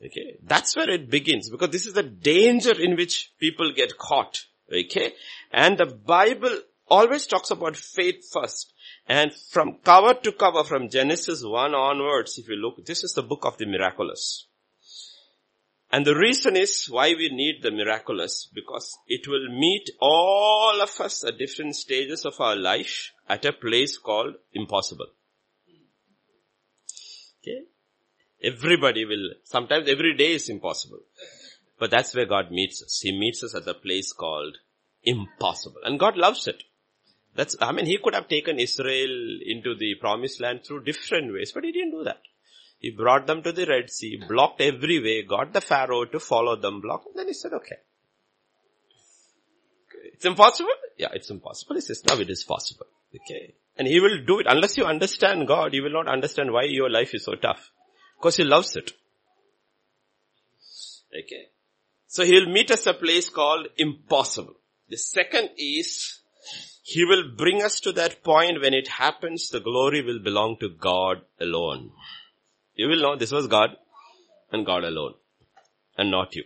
[0.02, 0.38] Okay.
[0.42, 4.44] That's where it begins because this is the danger in which people get caught.
[4.72, 5.12] Okay.
[5.52, 6.58] And the Bible
[6.88, 8.72] always talks about faith first.
[9.08, 13.22] And from cover to cover, from Genesis 1 onwards, if you look, this is the
[13.22, 14.46] book of the miraculous.
[15.92, 21.00] And the reason is why we need the miraculous, because it will meet all of
[21.00, 25.06] us at different stages of our life at a place called impossible.
[27.40, 27.62] Okay?
[28.42, 31.00] Everybody will, sometimes every day is impossible.
[31.78, 33.00] But that's where God meets us.
[33.02, 34.56] He meets us at a place called
[35.04, 35.80] impossible.
[35.84, 36.64] And God loves it.
[37.36, 41.52] That's, I mean, he could have taken Israel into the promised land through different ways,
[41.52, 42.20] but he didn't do that.
[42.78, 46.56] He brought them to the Red Sea, blocked every way, got the Pharaoh to follow
[46.56, 47.76] them, blocked, and then he said, okay.
[50.12, 50.70] It's impossible?
[50.96, 51.74] Yeah, it's impossible.
[51.74, 52.86] He says, now it is possible.
[53.14, 53.54] Okay.
[53.76, 54.46] And he will do it.
[54.48, 57.70] Unless you understand God, you will not understand why your life is so tough.
[58.18, 58.92] Because he loves it.
[61.12, 61.48] Okay.
[62.06, 64.54] So he will meet us a place called impossible.
[64.88, 66.20] The second is,
[66.88, 70.68] he will bring us to that point when it happens, the glory will belong to
[70.68, 71.90] God alone.
[72.76, 73.70] You will know this was God
[74.52, 75.14] and God alone
[75.98, 76.44] and not you.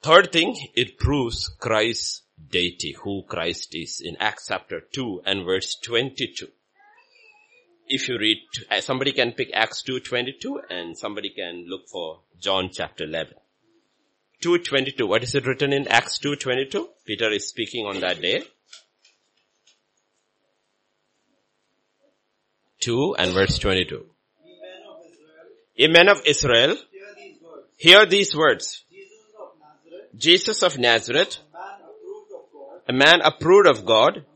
[0.00, 5.76] Third thing, it proves Christ's deity, who Christ is in Acts chapter 2 and verse
[5.84, 6.46] 22.
[7.86, 8.38] If you read,
[8.80, 13.34] somebody can pick Acts 2.22 and somebody can look for John chapter 11.
[14.44, 16.86] 2.22, what is it written in Acts 2.22?
[17.06, 18.42] Peter is speaking on that day.
[22.80, 24.04] 2 and verse 22.
[25.76, 26.76] Ye men of Israel,
[27.78, 28.84] hear these words.
[30.14, 31.38] Jesus of Nazareth,
[32.86, 34.26] a man approved of God,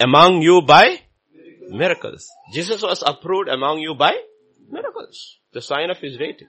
[0.00, 1.00] among you by
[1.68, 2.28] miracles.
[2.52, 4.12] Jesus was approved among you by
[4.68, 5.38] miracles.
[5.52, 6.46] The sign of his deity.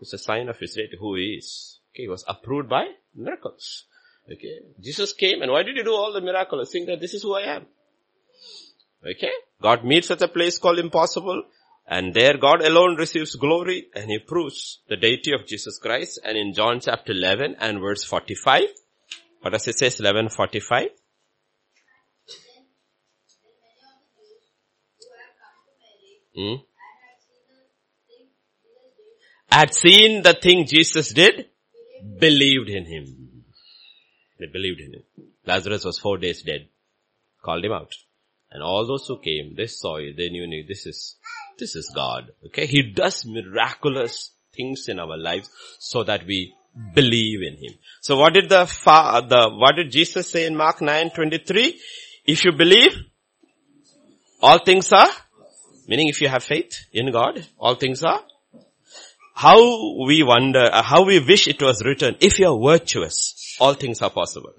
[0.00, 1.80] It's a sign of his deity, who he is.
[1.92, 3.84] Okay, he was approved by miracles.
[4.30, 6.70] Okay, Jesus came and why did he do all the miracles?
[6.70, 7.66] Saying that this is who I am.
[9.04, 9.32] Okay,
[9.62, 11.44] God meets at a place called impossible
[11.90, 16.20] and there God alone receives glory and he proves the deity of Jesus Christ.
[16.22, 18.62] And in John chapter 11 and verse 45,
[19.40, 19.86] what does it say?
[19.86, 20.88] 1145?
[26.36, 26.54] Hmm?
[29.50, 31.46] Had seen the thing Jesus did,
[32.18, 33.44] believed in him.
[34.38, 35.02] They believed in him.
[35.46, 36.68] Lazarus was four days dead.
[37.42, 37.94] Called him out.
[38.50, 41.16] And all those who came, they saw it, they knew, knew this is
[41.58, 42.30] this is God.
[42.46, 42.66] Okay.
[42.66, 46.54] He does miraculous things in our lives so that we
[46.94, 47.78] believe in Him.
[48.00, 51.80] So what did the, fa- the, what did Jesus say in Mark 9, 23?
[52.24, 52.92] If you believe,
[54.40, 55.08] all things are,
[55.86, 58.22] meaning if you have faith in God, all things are,
[59.38, 63.72] how we wonder, uh, how we wish it was written, if you are virtuous, all
[63.74, 64.52] things are possible.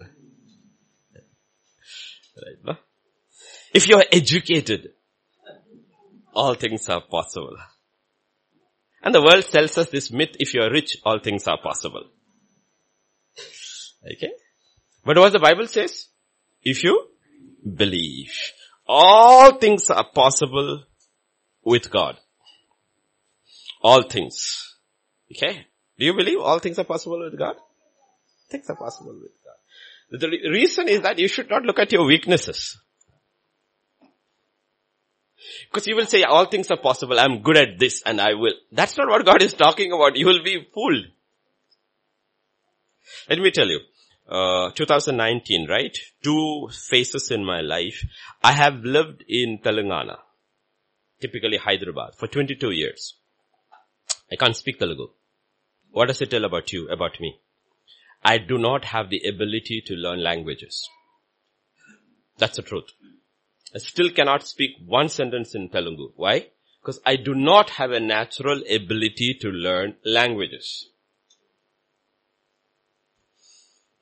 [2.65, 2.77] Right?
[3.73, 4.91] If you are educated,
[6.33, 7.57] all things are possible.
[9.03, 12.05] And the world tells us this myth, if you are rich, all things are possible.
[14.05, 14.31] Okay?
[15.03, 16.07] But what the Bible says?
[16.63, 17.05] If you
[17.75, 18.31] believe,
[18.87, 20.85] all things are possible
[21.65, 22.17] with God.
[23.81, 24.68] All things.
[25.31, 25.67] Okay?
[25.97, 27.55] Do you believe all things are possible with God?
[28.49, 30.19] Things are possible with God.
[30.19, 32.77] The reason is that you should not look at your weaknesses.
[35.69, 37.19] Because you will say all things are possible.
[37.19, 38.53] I'm good at this and I will.
[38.71, 40.15] That's not what God is talking about.
[40.15, 41.05] You will be fooled.
[43.29, 43.79] Let me tell you.
[44.27, 45.97] Uh, 2019, right?
[46.23, 48.05] Two phases in my life.
[48.43, 50.17] I have lived in Telangana,
[51.19, 53.15] typically Hyderabad, for 22 years.
[54.31, 55.07] I can't speak Telugu.
[55.91, 57.39] What does it tell about you, about me?
[58.23, 60.87] I do not have the ability to learn languages.
[62.37, 62.91] That's the truth.
[63.73, 66.11] I still cannot speak one sentence in Telugu.
[66.15, 66.47] Why?
[66.81, 70.87] Because I do not have a natural ability to learn languages.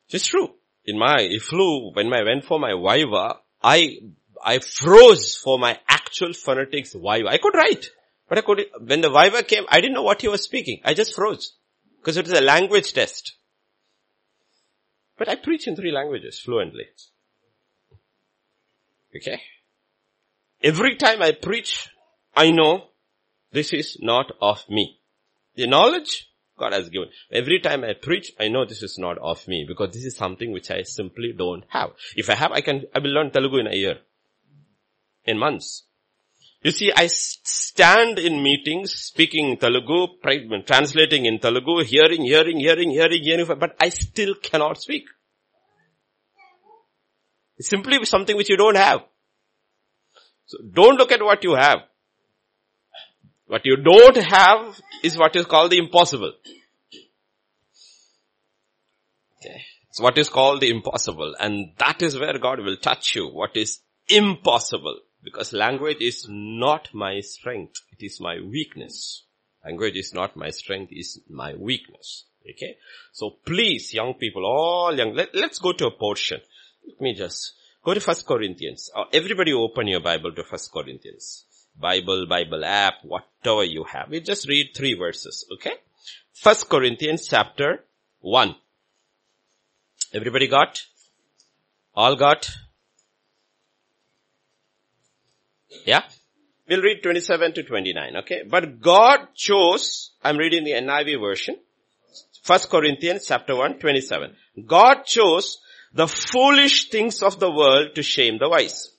[0.09, 0.53] It's true.
[0.85, 3.97] In my, I flew, when I went for my Viva, I,
[4.43, 7.27] I froze for my actual phonetics Viva.
[7.27, 7.89] I could write.
[8.29, 10.81] But I could, when the Viva came, I didn't know what he was speaking.
[10.85, 11.56] I just froze.
[12.07, 13.33] Because it is a language test.
[15.17, 16.85] But I preach in three languages fluently.
[19.13, 19.41] Okay?
[20.63, 21.89] Every time I preach,
[22.33, 22.85] I know
[23.51, 25.01] this is not of me.
[25.55, 27.09] The knowledge God has given.
[27.29, 30.53] Every time I preach, I know this is not of me because this is something
[30.53, 31.89] which I simply don't have.
[32.15, 33.97] If I have, I can, I will learn Telugu in a year.
[35.25, 35.83] In months.
[36.63, 40.07] You see, I stand in meetings speaking Telugu,
[40.65, 45.03] translating in Telugu, hearing, hearing, hearing, hearing, hearing, but I still cannot speak.
[47.57, 49.01] It's simply something which you don't have.
[50.45, 51.79] So don't look at what you have.
[53.47, 56.33] What you don't have is what is called the impossible.
[59.39, 59.61] Okay.
[59.89, 63.29] It's what is called the impossible and that is where God will touch you.
[63.29, 63.79] What is
[64.09, 64.99] impossible?
[65.27, 67.81] Because language is not my strength.
[67.91, 69.23] It is my weakness.
[69.65, 72.23] Language is not my strength, is my weakness.
[72.49, 72.77] Okay.
[73.11, 76.39] So please, young people, all young, let, let's go to a portion.
[76.87, 78.89] Let me just go to First Corinthians.
[78.95, 81.43] Uh, everybody open your Bible to First Corinthians.
[81.77, 84.09] Bible, Bible app, whatever you have.
[84.09, 85.45] We just read three verses.
[85.55, 85.73] Okay.
[86.31, 87.83] First Corinthians chapter
[88.21, 88.55] 1.
[90.13, 90.81] Everybody got?
[91.93, 92.49] All got?
[95.85, 96.03] Yeah?
[96.69, 98.43] We'll read 27 to 29, okay?
[98.49, 101.55] But God chose, I'm reading the NIV version,
[102.45, 104.35] 1 Corinthians chapter 1, 27.
[104.65, 105.59] God chose
[105.93, 108.89] the foolish things of the world to shame the wise.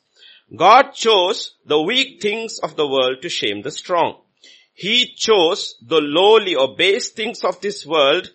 [0.55, 4.21] God chose the weak things of the world to shame the strong.
[4.75, 8.31] He chose the lowly or base things of this world,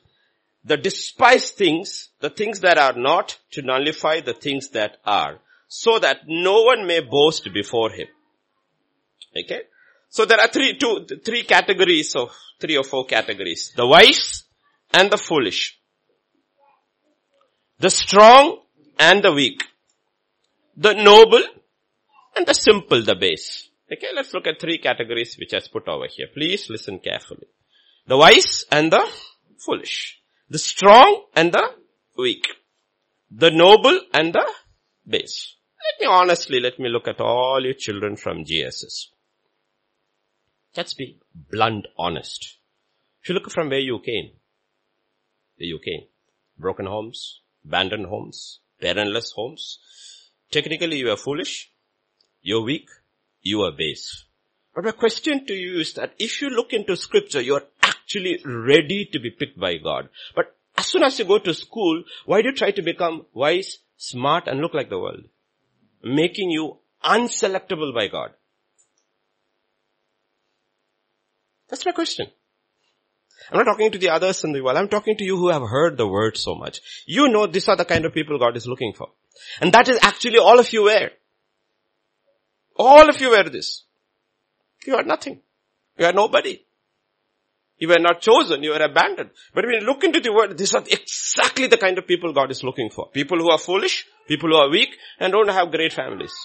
[0.63, 5.99] the despised things, the things that are not, to nullify the things that are, so
[5.99, 8.07] that no one may boast before him.
[9.37, 9.61] Okay?
[10.09, 13.73] So there are three, two, three categories of, three or four categories.
[13.75, 14.43] The wise
[14.93, 15.77] and the foolish.
[17.79, 18.59] The strong
[18.99, 19.63] and the weak.
[20.77, 21.43] The noble
[22.35, 23.69] and the simple, the base.
[23.91, 26.27] Okay, let's look at three categories which I've put over here.
[26.33, 27.47] Please listen carefully.
[28.07, 29.07] The wise and the
[29.65, 30.19] foolish.
[30.49, 31.69] The strong and the
[32.17, 32.45] weak.
[33.31, 34.47] The noble and the
[35.07, 35.55] base.
[35.83, 39.07] Let me honestly, let me look at all your children from GSS.
[40.75, 41.19] Let's be
[41.51, 42.57] blunt honest.
[43.21, 44.31] If you look from where you came,
[45.57, 46.07] where you came,
[46.57, 49.77] broken homes, abandoned homes, parentless homes,
[50.51, 51.71] technically you are foolish,
[52.41, 52.89] you're weak,
[53.41, 54.25] you are base.
[54.73, 59.05] But my question to you is that if you look into scripture, you're actually ready
[59.05, 60.09] to be picked by God.
[60.35, 63.77] But as soon as you go to school, why do you try to become wise,
[63.97, 65.25] smart, and look like the world?
[66.03, 68.31] Making you unselectable by God.
[71.73, 72.27] That's my question.
[73.51, 74.77] I'm not talking to the others in the world.
[74.77, 76.81] I'm talking to you who have heard the word so much.
[77.07, 79.07] You know these are the kind of people God is looking for.
[79.59, 81.13] And that is actually all of you wear.
[82.75, 83.85] All of you wear this.
[84.85, 85.41] You are nothing.
[85.97, 86.61] You are nobody.
[87.79, 88.61] You were not chosen.
[88.61, 89.31] You were abandoned.
[89.55, 92.51] But when you look into the word, these are exactly the kind of people God
[92.51, 93.09] is looking for.
[93.09, 96.35] People who are foolish, people who are weak, and don't have great families.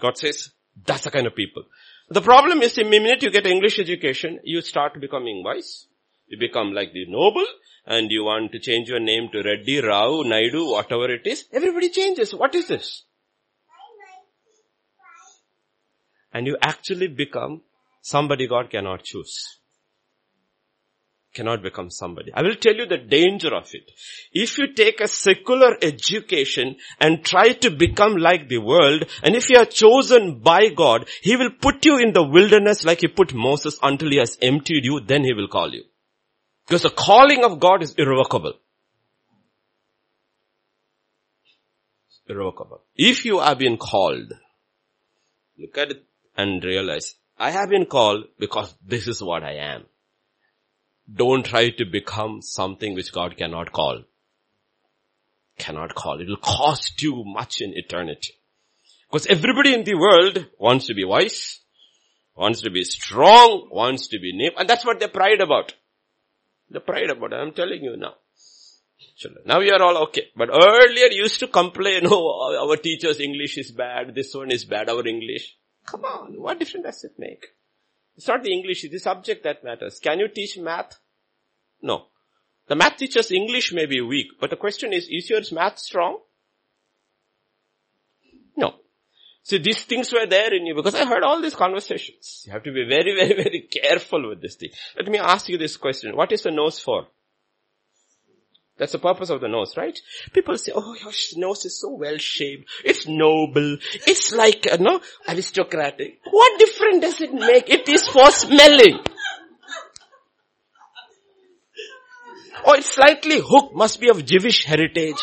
[0.00, 0.48] God says,
[0.86, 1.64] that's the kind of people.
[2.08, 5.88] The problem is the minute you get English education, you start becoming wise.
[6.28, 7.46] You become like the noble
[7.84, 11.44] and you want to change your name to Reddy, Rao, Naidu, whatever it is.
[11.52, 12.34] Everybody changes.
[12.34, 13.04] What is this?
[16.32, 17.62] And you actually become
[18.02, 19.58] somebody God cannot choose
[21.36, 22.32] cannot become somebody.
[22.34, 23.90] I will tell you the danger of it.
[24.32, 29.50] If you take a secular education and try to become like the world, and if
[29.50, 33.34] you are chosen by God, He will put you in the wilderness like He put
[33.34, 35.84] Moses until He has emptied you, then He will call you.
[36.66, 38.54] Because the calling of God is irrevocable.
[42.28, 42.82] Irrevocable.
[42.96, 44.32] If you have been called,
[45.56, 46.04] look at it
[46.36, 49.84] and realize, I have been called because this is what I am.
[51.12, 54.02] Don't try to become something which God cannot call.
[55.58, 56.20] Cannot call.
[56.20, 58.34] It will cost you much in eternity.
[59.10, 61.60] Because everybody in the world wants to be wise,
[62.36, 65.74] wants to be strong, wants to be name, and that's what they're pride about.
[66.70, 67.36] The pride about it.
[67.36, 68.14] I'm telling you now.
[69.46, 70.24] Now you are all okay.
[70.36, 74.88] But earlier used to complain, oh, our teacher's English is bad, this one is bad,
[74.88, 75.56] our English.
[75.86, 77.46] Come on, what difference does it make?
[78.16, 80.00] It's not the English, it's the subject that matters.
[80.00, 80.98] Can you teach math?
[81.82, 82.06] No.
[82.68, 86.18] The math teacher's English may be weak, but the question is, is your math strong?
[88.56, 88.74] No.
[89.42, 92.42] See, these things were there in you because I heard all these conversations.
[92.46, 94.70] You have to be very, very, very careful with this thing.
[94.96, 96.16] Let me ask you this question.
[96.16, 97.06] What is the nose for?
[98.78, 99.98] That's the purpose of the nose, right?
[100.34, 102.68] People say, oh, your nose is so well shaped.
[102.84, 103.78] It's noble.
[104.06, 106.20] It's like, you know, aristocratic.
[106.30, 107.70] What difference does it make?
[107.70, 109.00] It is for smelling.
[112.66, 115.16] Oh, it's slightly hooked, must be of Jewish heritage.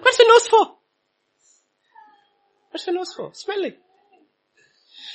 [0.00, 0.76] What's the nose for?
[2.70, 3.34] What's the nose for?
[3.34, 3.74] Smelling.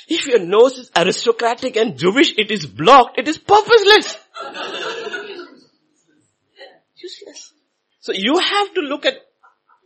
[0.06, 4.18] If your nose is aristocratic and Jewish, it is blocked, it is purposeless.
[7.04, 7.52] Useless.
[8.00, 9.16] So you have to look at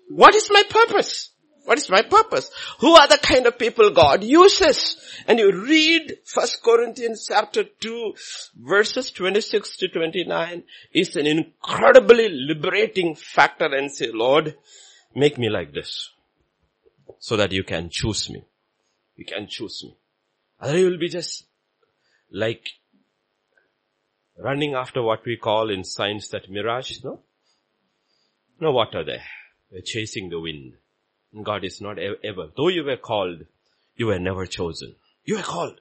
[0.08, 1.30] what is my purpose?
[1.64, 2.50] What is my purpose?
[2.78, 4.96] Who are the kind of people God uses?
[5.26, 8.14] And you read First Corinthians chapter 2
[8.56, 10.62] verses 26 to 29
[10.92, 14.56] is an incredibly liberating factor and say, Lord,
[15.14, 16.10] make me like this
[17.18, 18.44] so that you can choose me.
[19.16, 19.96] You can choose me.
[20.60, 21.44] Other you will be just
[22.30, 22.64] like
[24.38, 27.20] running after what we call in science that mirage, no?
[28.60, 29.24] No water there.
[29.70, 30.74] We're chasing the wind.
[31.42, 33.44] God is not ever, though you were called,
[33.96, 34.94] you were never chosen.
[35.24, 35.80] You were called.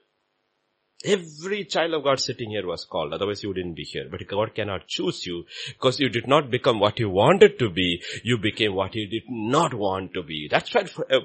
[1.04, 4.08] Every child of God sitting here was called, otherwise you wouldn't be here.
[4.10, 8.02] But God cannot choose you because you did not become what you wanted to be.
[8.24, 10.48] You became what you did not want to be.
[10.50, 11.20] That's what uh,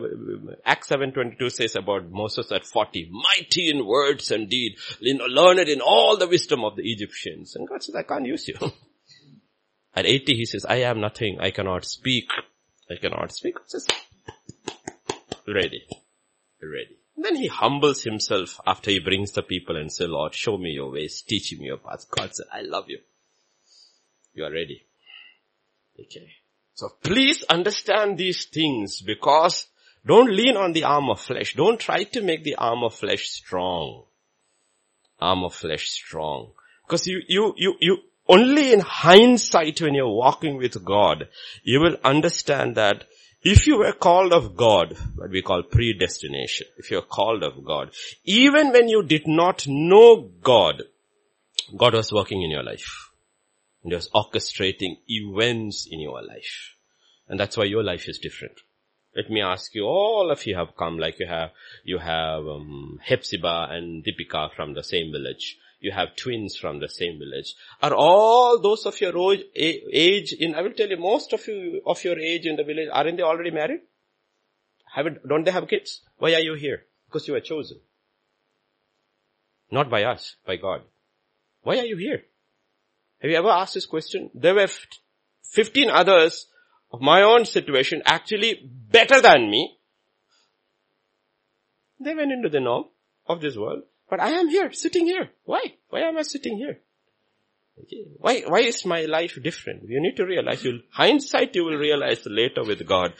[0.63, 3.09] Acts 7.22 says about Moses at 40.
[3.11, 7.55] Mighty in words and deed, learned in all the wisdom of the Egyptians.
[7.55, 8.55] And God says, I can't use you.
[9.95, 11.39] at 80 he says, I am nothing.
[11.39, 12.29] I cannot speak.
[12.91, 13.55] I cannot speak.
[13.65, 13.87] Says,
[15.47, 15.83] ready.
[16.61, 16.97] Ready.
[17.15, 20.91] Then he humbles himself after he brings the people and say, Lord, show me your
[20.91, 22.05] ways, teach me your paths.
[22.05, 22.99] God said, I love you.
[24.33, 24.85] You are ready.
[25.99, 26.27] Okay.
[26.73, 29.67] So please understand these things because
[30.05, 31.53] don't lean on the arm of flesh.
[31.53, 34.05] Don't try to make the arm of flesh strong.
[35.19, 36.51] Arm of flesh strong.
[36.85, 37.97] Because you, you, you, you,
[38.27, 41.27] only in hindsight when you're walking with God,
[41.63, 43.05] you will understand that
[43.43, 47.91] if you were called of God, what we call predestination, if you're called of God,
[48.23, 50.83] even when you did not know God,
[51.77, 53.09] God was working in your life.
[53.83, 56.75] And He was orchestrating events in your life.
[57.27, 58.55] And that's why your life is different.
[59.15, 61.51] Let me ask you, all of you have come like you have,
[61.83, 66.87] you have um, Hepzibah and Deepika from the same village you have twins from the
[66.87, 67.55] same village.
[67.81, 72.01] Are all those of your age in, I will tell you, most of you, of
[72.05, 73.81] your age in the village, aren't they already married?
[74.95, 75.99] Haven't, don't they have kids?
[76.17, 76.83] Why are you here?
[77.05, 77.81] Because you were chosen.
[79.71, 80.83] Not by us, by God.
[81.63, 82.21] Why are you here?
[83.19, 84.29] Have you ever asked this question?
[84.33, 84.69] There were
[85.51, 86.47] 15 others
[86.93, 89.79] of my own situation actually better than me.
[91.99, 92.85] They went into the norm
[93.27, 93.83] of this world.
[94.13, 95.31] But I am here, sitting here.
[95.43, 95.73] Why?
[95.89, 96.77] Why am I sitting here?
[98.19, 99.89] Why, why is my life different?
[99.89, 103.13] You need to realize, you'll, hindsight you will realize later with God,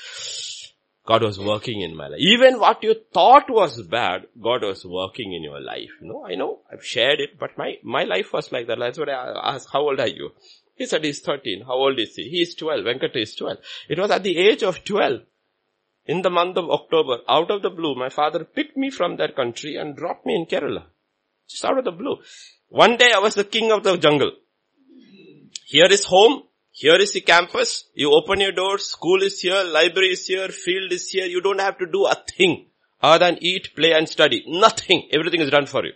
[1.04, 2.20] God was working in my life.
[2.20, 5.90] Even what you thought was bad, God was working in your life.
[6.00, 8.78] You know, I know, I've shared it, but my, my life was like that.
[8.78, 10.30] That's what I asked, how old are you?
[10.76, 11.64] He said he's 13.
[11.66, 12.30] How old is he?
[12.30, 12.86] He's is 12.
[12.86, 13.58] Venkata is 12.
[13.90, 15.22] It was at the age of 12
[16.06, 19.36] in the month of October, out of the blue, my father picked me from that
[19.36, 20.84] country and dropped me in Kerala.
[21.48, 22.18] Just out of the blue.
[22.70, 24.32] One day I was the king of the jungle.
[25.66, 26.44] Here is home.
[26.72, 27.86] Here is the campus.
[27.94, 28.86] You open your doors.
[28.86, 29.64] School is here.
[29.64, 30.50] Library is here.
[30.50, 31.26] Field is here.
[31.26, 32.68] You don't have to do a thing
[33.02, 34.44] other than eat, play and study.
[34.48, 35.10] Nothing.
[35.12, 35.94] Everything is done for you.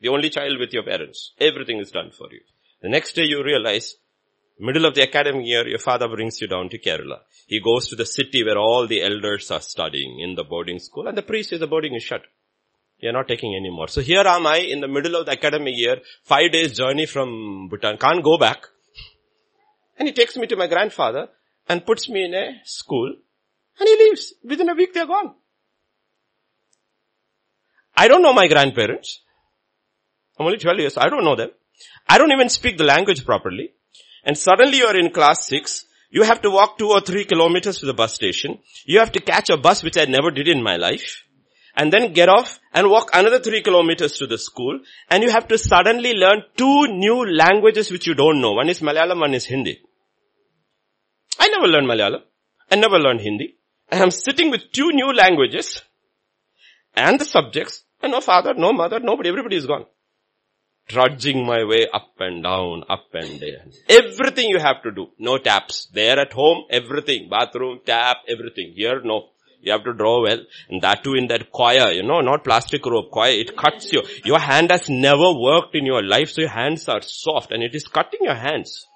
[0.00, 1.32] The only child with your parents.
[1.40, 2.40] Everything is done for you.
[2.82, 3.96] The next day you realize
[4.58, 7.18] Middle of the academic year, your father brings you down to Kerala.
[7.46, 11.08] He goes to the city where all the elders are studying in the boarding school
[11.08, 12.22] and the priest says the boarding is shut.
[12.98, 13.88] You're not taking any more.
[13.88, 17.68] So here am I in the middle of the academic year, five days journey from
[17.68, 18.68] Bhutan, can't go back.
[19.98, 21.28] And he takes me to my grandfather
[21.68, 23.12] and puts me in a school
[23.80, 24.34] and he leaves.
[24.44, 25.34] Within a week they're gone.
[27.96, 29.20] I don't know my grandparents.
[30.38, 31.50] I'm only 12 years, I don't know them.
[32.08, 33.72] I don't even speak the language properly
[34.24, 37.78] and suddenly you are in class 6, you have to walk 2 or 3 kilometers
[37.78, 38.58] to the bus station.
[38.86, 41.22] You have to catch a bus which I never did in my life.
[41.76, 44.78] And then get off and walk another 3 kilometers to the school.
[45.10, 48.52] And you have to suddenly learn two new languages which you don't know.
[48.52, 49.80] One is Malayalam, one is Hindi.
[51.40, 52.22] I never learned Malayalam.
[52.70, 53.56] I never learned Hindi.
[53.90, 55.82] And I'm sitting with two new languages
[56.96, 59.86] and the subjects and no father, no mother, nobody, everybody is gone
[60.88, 63.72] trudging my way up and down, up and down.
[63.88, 65.08] Everything you have to do.
[65.18, 65.86] No taps.
[65.92, 67.28] There at home, everything.
[67.28, 68.72] Bathroom, tap, everything.
[68.74, 69.28] Here, no.
[69.60, 70.40] You have to draw well.
[70.68, 73.30] And that too in that coir, you know, not plastic rope, coir.
[73.30, 74.02] It cuts you.
[74.24, 77.74] Your hand has never worked in your life, so your hands are soft and it
[77.74, 78.86] is cutting your hands.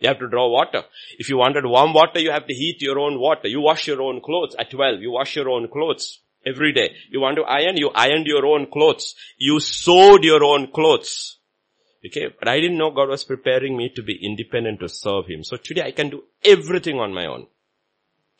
[0.00, 0.82] You have to draw water.
[1.18, 3.48] If you wanted warm water, you have to heat your own water.
[3.48, 5.00] You wash your own clothes at 12.
[5.02, 6.94] You wash your own clothes every day.
[7.10, 9.14] You want to iron, you ironed your own clothes.
[9.36, 11.36] You sewed your own clothes.
[12.04, 15.42] Okay, but I didn't know God was preparing me to be independent to serve Him.
[15.42, 17.46] So today I can do everything on my own.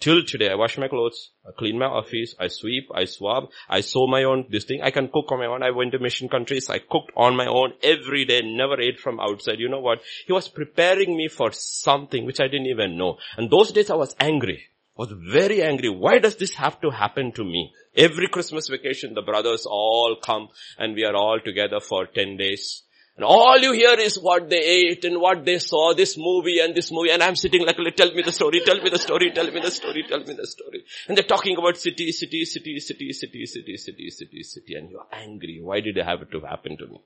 [0.00, 3.80] Till today, I wash my clothes, I clean my office, I sweep, I swab, I
[3.80, 4.80] sew my own this thing.
[4.80, 5.64] I can cook on my own.
[5.64, 6.70] I went to mission countries.
[6.70, 9.58] I cooked on my own every day, never ate from outside.
[9.58, 10.02] You know what?
[10.24, 13.18] He was preparing me for something which I didn't even know.
[13.36, 14.68] And those days I was angry
[14.98, 15.88] I was very angry.
[15.88, 17.72] Why does this have to happen to me?
[17.98, 22.84] Every Christmas vacation, the brothers all come and we are all together for 10 days.
[23.16, 26.72] And all you hear is what they ate and what they saw, this movie and
[26.76, 27.10] this movie.
[27.10, 29.72] And I'm sitting like, tell me the story, tell me the story, tell me the
[29.72, 30.84] story, tell me the story.
[31.08, 34.74] And they're talking about city, city, city, city, city, city, city, city, city.
[34.76, 35.58] And you're angry.
[35.60, 37.00] Why did it have to happen to me?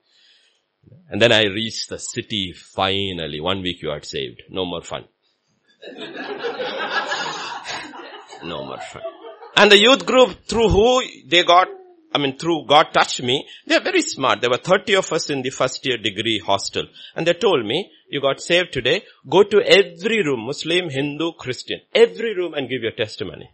[1.08, 3.40] And then I reached the city finally.
[3.40, 4.42] One week you are saved.
[4.50, 5.06] No more fun.
[8.44, 9.02] no more fun.
[9.56, 11.68] And the youth group through who they got
[12.14, 13.46] I mean, through God touched me.
[13.66, 14.40] They are very smart.
[14.40, 16.86] There were 30 of us in the first year degree hostel.
[17.16, 21.80] And they told me, you got saved today, go to every room, Muslim, Hindu, Christian,
[21.94, 23.50] every room and give your testimony.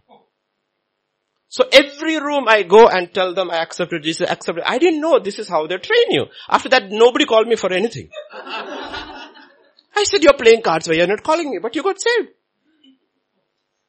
[1.49, 4.65] So every room I go and tell them I accepted Jesus, accepted.
[4.67, 6.27] I didn't know this is how they train you.
[6.49, 8.11] After that, nobody called me for anything.
[8.33, 12.29] I said, you're playing cards where you're not calling me, but you got saved.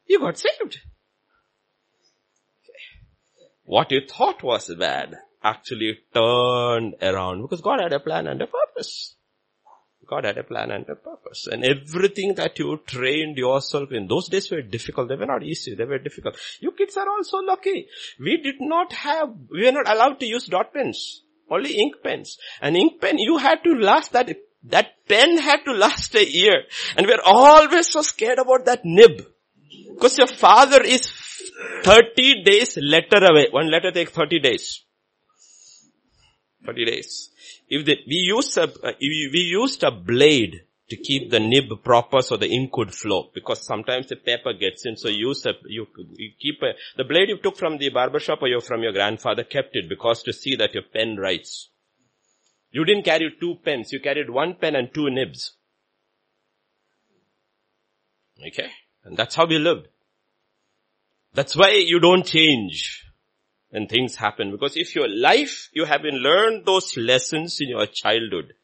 [0.07, 0.77] You got saved
[3.69, 8.47] what you thought was bad actually turned around because God had a plan and a
[8.47, 9.13] purpose.
[10.09, 11.45] God had a plan and a purpose.
[11.45, 15.07] And everything that you trained yourself in, those days were difficult.
[15.07, 15.75] They were not easy.
[15.75, 16.35] They were difficult.
[16.59, 17.85] You kids are also lucky.
[18.19, 21.21] We did not have, we were not allowed to use dot pens.
[21.47, 22.39] Only ink pens.
[22.63, 26.63] And ink pen, you had to last that, that pen had to last a year.
[26.97, 29.27] And we're always so scared about that nib.
[29.93, 31.07] Because your father is
[31.83, 33.47] 30 days letter away.
[33.51, 34.83] One letter takes 30 days.
[36.65, 37.29] 30 days.
[37.67, 42.35] If the, we used a, we used a blade to keep the nib proper so
[42.35, 46.31] the ink would flow because sometimes the paper gets in so use a, you, you
[46.39, 49.43] keep a, the blade you took from the barber shop or you from your grandfather
[49.43, 51.69] kept it because to see that your pen writes.
[52.71, 55.53] You didn't carry two pens, you carried one pen and two nibs.
[58.47, 58.69] Okay?
[59.03, 59.87] And that's how we lived.
[61.39, 63.05] That's why you don't change
[63.69, 64.51] when things happen.
[64.51, 68.55] Because if your life, you have been learned those lessons in your childhood,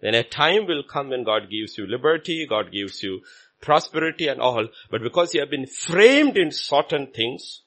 [0.00, 3.22] then a time will come when God gives you liberty, God gives you
[3.60, 4.68] prosperity and all.
[4.92, 7.62] But because you have been framed in certain things,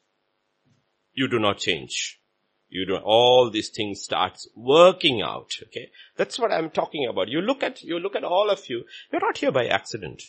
[1.14, 2.22] you do not change.
[2.70, 5.89] You do, all these things starts working out, okay?
[6.16, 7.28] That's what I'm talking about.
[7.28, 10.24] You look at, you look at all of you, you're not here by accident.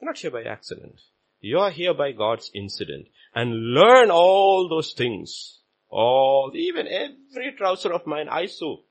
[0.00, 1.00] You're not here by accident.
[1.40, 5.60] You are here by God's incident and learn all those things.
[5.88, 8.84] All, even every trouser of mine I sew.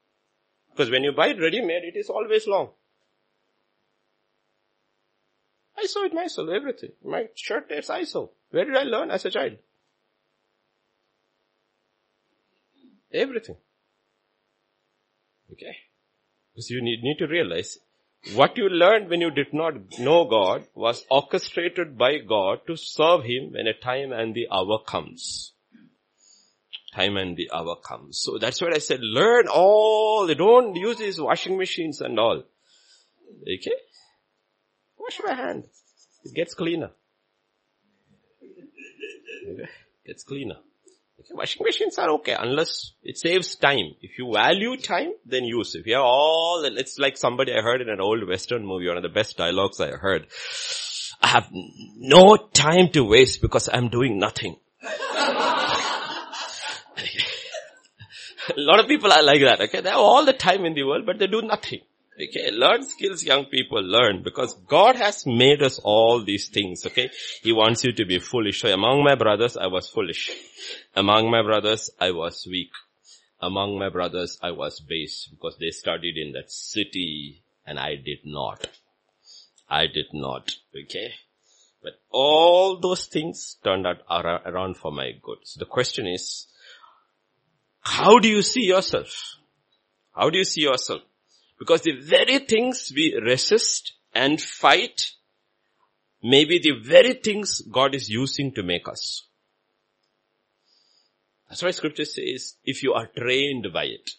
[0.72, 2.70] Because when you buy it ready-made, it is always long.
[5.78, 6.92] I sew it myself, everything.
[7.04, 8.32] My shirt tears I sew.
[8.50, 9.58] Where did I learn as a child?
[13.14, 13.58] Everything.
[15.52, 15.76] Okay?
[16.54, 17.78] Because you need, need to realize
[18.34, 23.24] what you learned when you did not know God was orchestrated by God to serve
[23.24, 25.54] Him when a time and the hour comes.
[26.94, 28.20] Time and the hour comes.
[28.22, 32.44] So that's what I said, learn all, don't use these washing machines and all.
[33.44, 33.78] Okay?
[34.98, 35.66] Wash my hand.
[36.24, 36.92] It gets cleaner.
[39.50, 39.70] Okay?
[40.06, 40.58] Gets cleaner.
[41.32, 43.96] Washing machines are okay unless it saves time.
[44.02, 45.80] If you value time, then use it.
[45.80, 48.98] If you have all, it's like somebody I heard in an old western movie, one
[48.98, 50.28] of the best dialogues I heard.
[51.22, 54.58] I have no time to waste because I'm doing nothing.
[54.84, 54.90] a
[58.56, 59.82] lot of people are like that, okay?
[59.82, 61.82] They have all the time in the world, but they do nothing.
[62.20, 67.12] Okay, learn skills young people learn because God has made us all these things, okay?
[67.44, 68.62] He wants you to be foolish.
[68.62, 70.32] So among my brothers, I was foolish.
[70.96, 72.72] Among my brothers, I was weak.
[73.40, 78.26] Among my brothers, I was base because they studied in that city and I did
[78.26, 78.68] not.
[79.70, 81.14] I did not, okay?
[81.84, 85.38] But all those things turned out around for my good.
[85.44, 86.48] So the question is,
[87.82, 89.36] how do you see yourself?
[90.16, 91.02] How do you see yourself?
[91.60, 95.12] Because the very things we resist and fight
[96.22, 99.24] may be the very things God is using to make us.
[101.50, 104.10] That's why scripture says, if you are trained by it,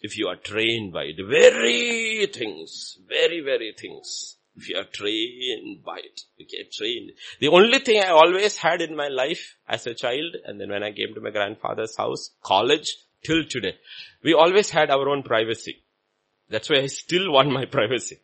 [0.00, 5.84] if you are trained by it, very things, very, very things, if you are trained
[5.84, 7.12] by it, you get trained.
[7.40, 10.82] The only thing I always had in my life as a child, and then when
[10.82, 13.76] I came to my grandfather's house, college, till today,
[14.22, 15.82] we always had our own privacy.
[16.50, 18.18] That's why I still want my privacy.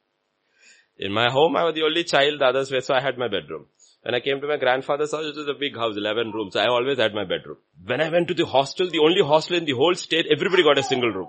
[0.98, 3.28] In my home, I was the only child, the others were, so I had my
[3.28, 3.66] bedroom.
[4.02, 6.56] When I came to my grandfather's house, it was a big house, 11 rooms.
[6.56, 7.56] I always had my bedroom.
[7.84, 10.78] When I went to the hostel, the only hostel in the whole state, everybody got
[10.78, 11.28] a single room.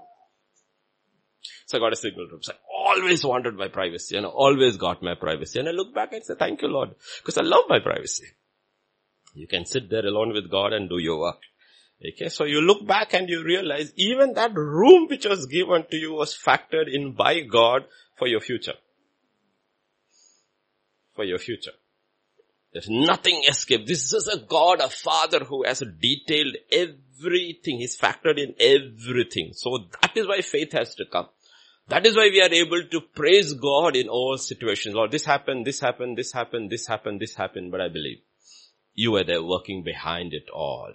[1.66, 2.41] So I got a single room.
[2.43, 5.60] So I always wanted my privacy and I always got my privacy.
[5.60, 8.28] And I look back and say, thank you Lord, because I love my privacy.
[9.34, 11.41] You can sit there alone with God and do your work.
[12.06, 15.98] Okay, so you look back and you realize even that room which was given to
[15.98, 17.86] you was factored in by God
[18.16, 18.76] for your future.
[21.16, 21.72] For your future.
[22.72, 23.88] There's nothing escape.
[23.88, 27.80] This is a God, a father who has detailed everything.
[27.80, 29.54] He's factored in everything.
[29.54, 31.28] So that is why faith has to come.
[31.88, 34.93] That is why we are able to praise God in all situations.
[34.93, 38.20] Lord, this happened, this happened, this happened, this happened, this happened, but I believe
[38.93, 40.91] you were there working behind it all.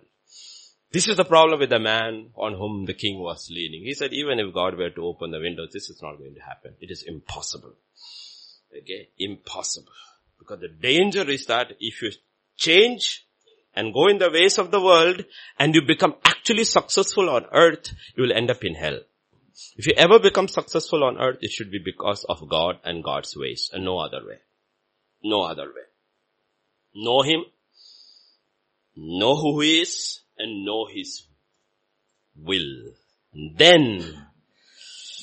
[0.92, 3.82] This is the problem with the man on whom the king was leaning.
[3.82, 6.40] He said, even if God were to open the windows, this is not going to
[6.40, 6.74] happen.
[6.80, 7.72] It is impossible.
[8.76, 9.08] Okay?
[9.18, 9.92] Impossible.
[10.38, 12.10] Because the danger is that if you
[12.56, 13.24] change
[13.74, 15.24] and go in the ways of the world
[15.58, 19.00] and you become actually successful on earth, you will end up in hell.
[19.76, 23.34] If you ever become successful on earth, it should be because of God and God's
[23.36, 24.40] ways and no other way.
[25.24, 25.86] No other way.
[26.94, 27.44] Know Him,
[28.96, 31.26] know who He is, and know His
[32.36, 32.92] will.
[33.32, 34.26] And then,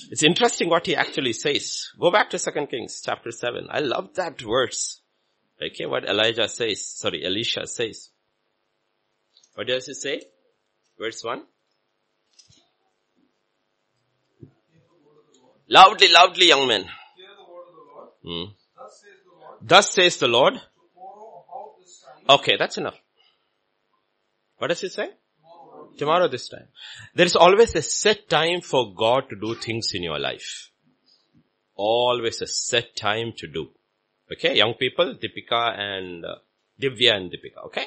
[0.09, 1.89] it's interesting what He actually says.
[1.99, 3.67] Go back to 2 Kings chapter 7.
[3.69, 5.01] I love that verse.
[5.61, 8.09] Okay, what Elijah says, sorry, Elisha says.
[9.55, 10.21] What does he say?
[10.97, 11.43] Verse 1.
[15.67, 16.83] Loudly, loudly, young men.
[16.83, 18.47] Hear the word of the Lord.
[18.47, 18.53] Hmm.
[18.75, 20.53] Thus says the Lord, Thus says the Lord.
[20.53, 22.95] tomorrow about this time, Okay, that's enough.
[24.59, 25.09] What does it say?
[25.99, 26.67] tomorrow, this time.
[27.13, 30.71] There is always a set time for God to do things in your life.
[31.75, 33.67] Always a set time to do.
[34.31, 36.35] Okay, young people, Deepika and uh,
[36.81, 37.85] Divya and Deepika, okay?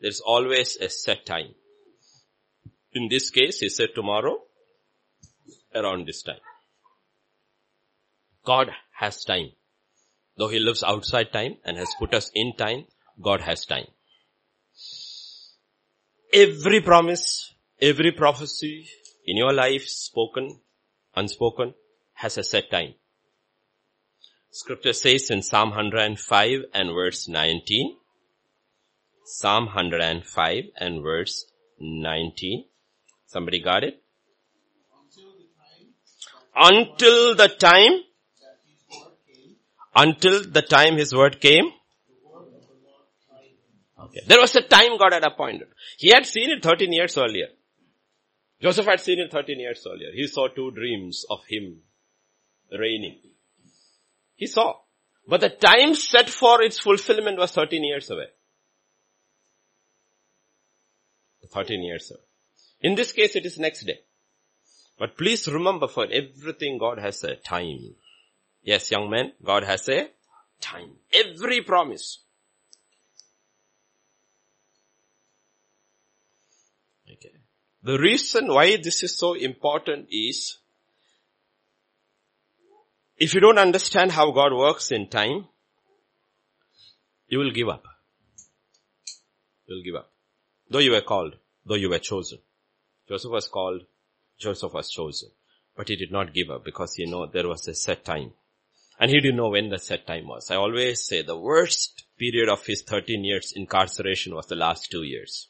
[0.00, 1.54] There's always a set time.
[2.92, 4.38] In this case, he said tomorrow,
[5.74, 6.42] around this time.
[8.44, 9.50] God has time.
[10.36, 12.86] Though he lives outside time and has put us in time,
[13.22, 13.86] God has time.
[16.34, 18.88] Every promise, every prophecy
[19.24, 20.60] in your life, spoken,
[21.14, 21.74] unspoken,
[22.14, 22.94] has a set time.
[24.50, 27.96] Scripture says in Psalm 105 and verse 19,
[29.24, 31.46] Psalm 105 and verse
[31.80, 32.64] 19.
[33.26, 34.04] Somebody got it?
[36.56, 38.00] until the time
[39.96, 43.93] until the time his word came, the word of the Lord tried him.
[44.04, 44.20] Okay.
[44.26, 45.68] There was a time God had appointed.
[45.98, 47.48] He had seen it 13 years earlier.
[48.60, 50.10] Joseph had seen it 13 years earlier.
[50.14, 51.80] He saw two dreams of him
[52.72, 53.18] reigning.
[54.36, 54.74] He saw.
[55.26, 58.26] But the time set for its fulfillment was 13 years away.
[61.50, 62.20] 13 years away.
[62.80, 64.00] In this case, it is next day.
[64.98, 67.94] But please remember for everything God has a time.
[68.62, 70.08] Yes, young man, God has a
[70.60, 70.92] time.
[71.12, 72.20] Every promise.
[77.10, 77.32] Okay.
[77.84, 80.56] The reason why this is so important is
[83.18, 85.46] if you don't understand how God works in time,
[87.28, 87.84] you will give up.
[89.66, 90.10] You will give up.
[90.70, 92.38] Though you were called, though you were chosen.
[93.06, 93.82] Joseph was called,
[94.40, 95.28] Joseph was chosen.
[95.76, 98.32] But he did not give up because he know there was a set time.
[98.98, 100.50] And he didn't know when the set time was.
[100.50, 105.02] I always say the worst period of his 13 years incarceration was the last two
[105.02, 105.48] years.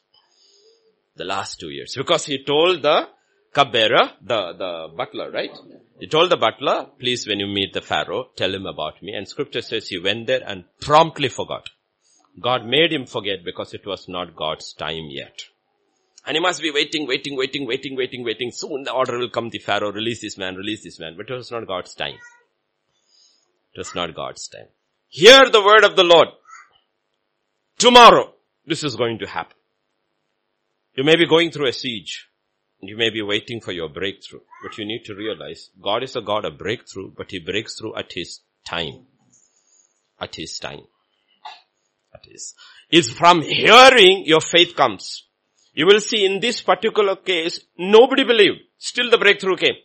[1.15, 1.93] The last two years.
[1.95, 3.07] Because he told the
[3.53, 5.51] cupbearer, the, the butler, right?
[5.99, 9.13] He told the butler, please when you meet the Pharaoh, tell him about me.
[9.13, 11.69] And scripture says he went there and promptly forgot.
[12.41, 15.43] God made him forget because it was not God's time yet.
[16.27, 18.51] And he must be waiting, waiting, waiting, waiting, waiting, waiting.
[18.51, 21.13] Soon the order will come, the Pharaoh, release this man, release this man.
[21.15, 22.15] But it was not God's time.
[23.73, 24.67] It was not God's time.
[25.07, 26.27] Hear the word of the Lord.
[27.77, 28.33] Tomorrow,
[28.65, 29.55] this is going to happen.
[30.95, 32.29] You may be going through a siege.
[32.81, 34.41] You may be waiting for your breakthrough.
[34.63, 37.97] But you need to realize God is a God of breakthrough, but He breaks through
[37.97, 39.05] at His time.
[40.19, 40.81] At His time.
[42.13, 42.53] At His.
[42.89, 45.27] Is from hearing your faith comes.
[45.73, 48.59] You will see in this particular case, nobody believed.
[48.77, 49.75] Still the breakthrough came.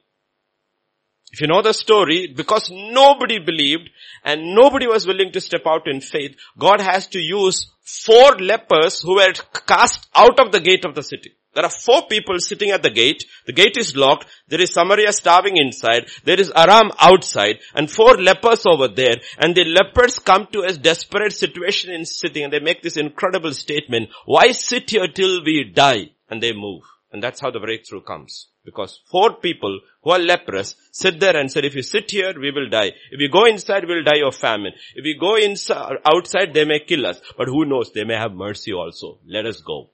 [1.33, 3.91] If you know the story, because nobody believed
[4.25, 9.01] and nobody was willing to step out in faith, God has to use four lepers
[9.01, 9.33] who were
[9.67, 11.37] cast out of the gate of the city.
[11.55, 13.25] There are four people sitting at the gate.
[13.47, 14.27] The gate is locked.
[14.49, 16.09] There is Samaria starving inside.
[16.25, 19.17] There is Aram outside and four lepers over there.
[19.39, 23.53] And the lepers come to a desperate situation in sitting and they make this incredible
[23.53, 24.11] statement.
[24.27, 26.11] Why sit here till we die?
[26.29, 26.83] And they move.
[27.13, 28.49] And that's how the breakthrough comes.
[28.65, 32.53] Because four people who are leprous sit there and said, if you sit here, we
[32.53, 32.93] will die.
[33.11, 34.73] If we go inside, we'll die of famine.
[34.95, 37.21] If we go inside, outside, they may kill us.
[37.37, 37.93] But who knows?
[37.93, 39.19] They may have mercy also.
[39.27, 39.91] Let us go.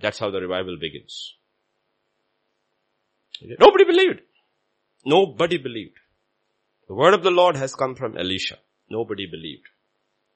[0.00, 1.34] That's how the revival begins.
[3.58, 4.20] Nobody believed.
[5.04, 5.96] Nobody believed.
[6.88, 8.58] The word of the Lord has come from Elisha.
[8.90, 9.68] Nobody believed.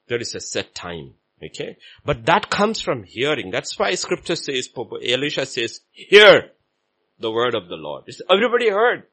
[0.07, 1.13] There is a set time.
[1.43, 1.77] Okay.
[2.05, 3.51] But that comes from hearing.
[3.51, 6.51] That's why scripture says, Elisha says, hear
[7.19, 8.05] the word of the Lord.
[8.07, 9.03] It's, everybody heard.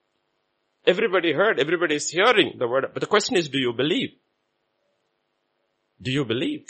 [0.86, 1.58] Everybody heard.
[1.60, 2.86] Everybody is hearing the word.
[2.92, 4.10] But the question is, do you believe?
[6.00, 6.66] Do you believe?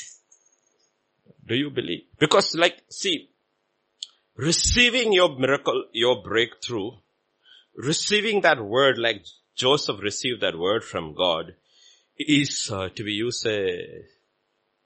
[1.47, 2.03] Do you believe?
[2.19, 3.31] Because like, see,
[4.37, 6.91] receiving your miracle, your breakthrough,
[7.77, 9.25] receiving that word like
[9.55, 11.55] Joseph received that word from God
[12.19, 14.05] is, uh, to be used a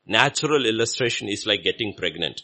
[0.07, 2.40] natural illustration is like getting pregnant.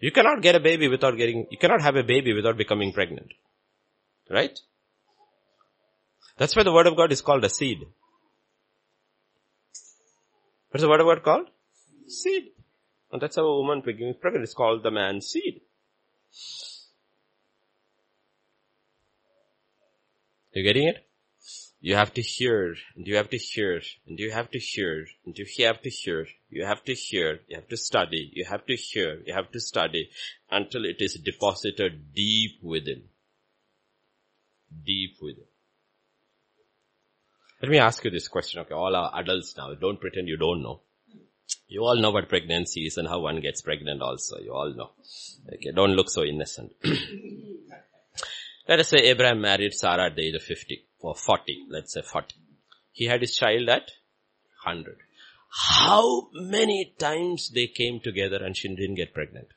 [0.00, 3.32] You cannot get a baby without getting, you cannot have a baby without becoming pregnant.
[4.30, 4.58] Right?
[6.38, 7.78] That's why the word of God is called a seed.
[10.70, 11.48] What's the word of God called?
[12.08, 12.44] Seed.
[13.12, 15.60] And that's how a woman becoming pregnant is called the man's seed.
[20.54, 21.06] You getting it?
[21.84, 25.36] You have to hear, and you have to hear, and you have to hear, and
[25.36, 28.76] you have to hear, you have to hear, you have to study, you have to
[28.76, 30.08] hear, you have to study,
[30.48, 33.02] until it is deposited deep within.
[34.86, 35.46] Deep within.
[37.60, 40.62] Let me ask you this question, okay, all our adults now, don't pretend you don't
[40.62, 40.82] know.
[41.66, 44.90] You all know what pregnancy is and how one gets pregnant also, you all know.
[45.52, 46.74] Okay, don't look so innocent.
[48.68, 52.02] Let us say Abraham married Sarah at the age of 50 or 40, let's say
[52.02, 52.34] 40.
[52.92, 53.90] He had his child at
[54.64, 54.96] 100.
[55.50, 59.48] How many times they came together and she didn't get pregnant?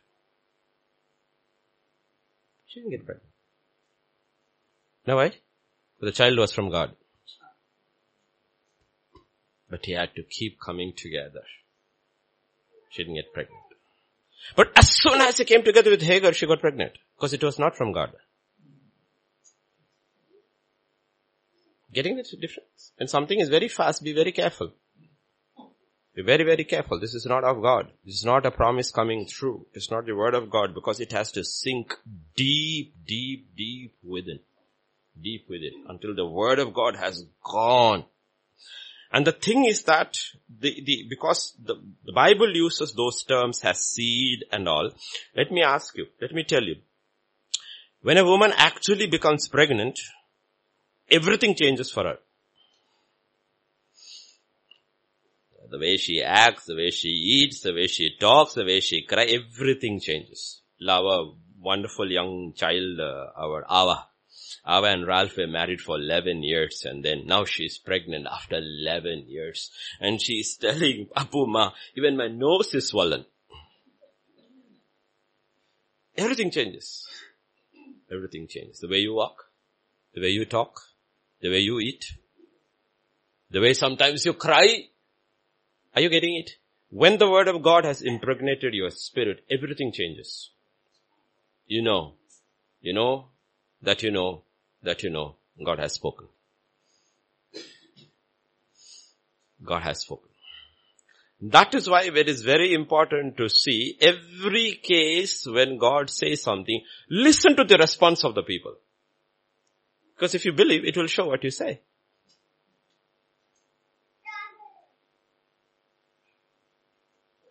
[2.68, 3.32] She didn't get pregnant.
[5.08, 5.34] Now why?
[6.02, 6.92] The child was from God.
[9.70, 11.44] But he had to keep coming together.
[12.90, 13.62] She didn't get pregnant.
[14.56, 16.94] But as soon as he came together with Hagar, she got pregnant.
[17.16, 18.12] Because it was not from God.
[21.96, 22.92] Getting the difference?
[22.98, 24.74] When something is very fast, be very careful.
[26.14, 27.00] Be very, very careful.
[27.00, 27.88] This is not of God.
[28.06, 29.66] This is not a promise coming true.
[29.74, 31.94] It's not the word of God because it has to sink
[32.36, 34.40] deep, deep, deep within.
[35.22, 35.86] Deep within.
[35.88, 38.04] Until the word of God has gone.
[39.14, 40.18] And the thing is that
[40.50, 41.76] the, the, because the,
[42.06, 44.92] the Bible uses those terms as seed and all,
[45.34, 46.76] let me ask you, let me tell you,
[48.02, 49.98] when a woman actually becomes pregnant,
[51.10, 52.18] everything changes for her.
[55.70, 59.02] The way she acts, the way she eats, the way she talks, the way she
[59.02, 60.62] cries, everything changes.
[60.88, 64.08] Our wonderful young child, uh, our Ava,
[64.68, 69.26] Ava and Ralph were married for 11 years and then now she's pregnant after 11
[69.28, 69.72] years.
[70.00, 73.26] And she's telling Apu Ma, even my nose is swollen.
[76.18, 77.08] Everything changes.
[78.12, 78.80] Everything changes.
[78.80, 79.46] The way you walk,
[80.14, 80.80] the way you talk,
[81.46, 82.06] the way you eat,
[83.52, 84.68] the way sometimes you cry.
[85.96, 86.50] Are you getting it?
[86.90, 90.50] When the word of God has impregnated your spirit, everything changes.
[91.68, 92.14] You know,
[92.82, 93.28] you know,
[93.84, 94.42] that you know,
[94.82, 96.28] that you know, God has spoken.
[99.64, 100.30] God has spoken.
[101.42, 106.82] That is why it is very important to see every case when God says something,
[107.08, 108.78] listen to the response of the people.
[110.16, 111.82] Because if you believe, it will show what you say.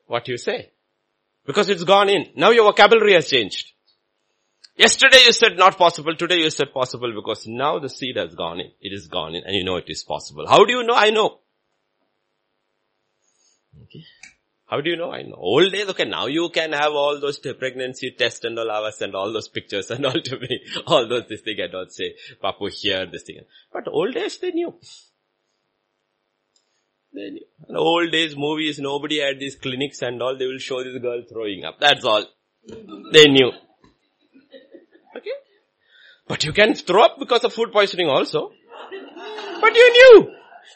[0.07, 0.71] What you say.
[1.47, 2.27] Because it's gone in.
[2.37, 3.73] Now your vocabulary has changed.
[4.77, 8.61] Yesterday you said not possible, today you said possible because now the seed has gone
[8.61, 8.71] in.
[8.81, 10.47] It is gone in and you know it is possible.
[10.49, 10.95] How do you know?
[10.95, 11.39] I know.
[13.85, 14.05] Okay.
[14.67, 15.13] How do you know?
[15.13, 15.37] I know.
[15.37, 19.15] Old days, okay, now you can have all those pregnancy tests and all hours and
[19.15, 20.61] all those pictures and all to me.
[20.87, 23.41] All those this thing I don't say, Papu here, this thing.
[23.73, 24.75] But old days they knew.
[27.13, 27.77] They knew.
[27.77, 31.65] Old days movies, nobody had these clinics and all, they will show this girl throwing
[31.65, 31.79] up.
[31.79, 32.25] That's all.
[33.13, 33.53] They knew.
[35.17, 35.37] Okay?
[36.27, 38.51] But you can throw up because of food poisoning also.
[39.61, 40.31] But you knew.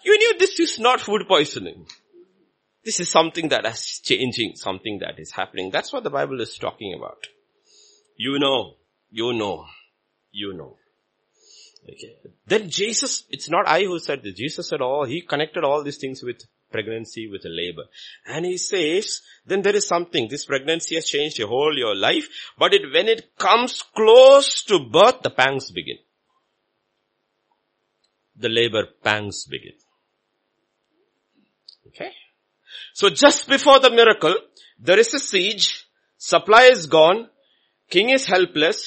[0.05, 1.87] You knew this is not food poisoning.
[2.89, 5.71] This is something that is changing, something that is happening.
[5.71, 7.27] That's what the Bible is talking about.
[8.17, 8.77] You know,
[9.11, 9.67] you know,
[10.33, 10.79] you know.
[11.87, 12.17] Okay.
[12.47, 14.37] Then Jesus, it's not I who said this.
[14.37, 17.85] Jesus said all, he connected all these things with pregnancy, with labor.
[18.27, 22.27] And he says, then there is something, this pregnancy has changed your whole, your life,
[22.59, 25.99] but it, when it comes close to birth, the pangs begin.
[28.35, 29.75] The labor pangs begin.
[31.89, 32.13] Okay.
[32.99, 34.37] So just before the miracle,
[34.87, 35.67] there is a siege,
[36.31, 37.21] supply is gone,
[37.89, 38.81] king is helpless,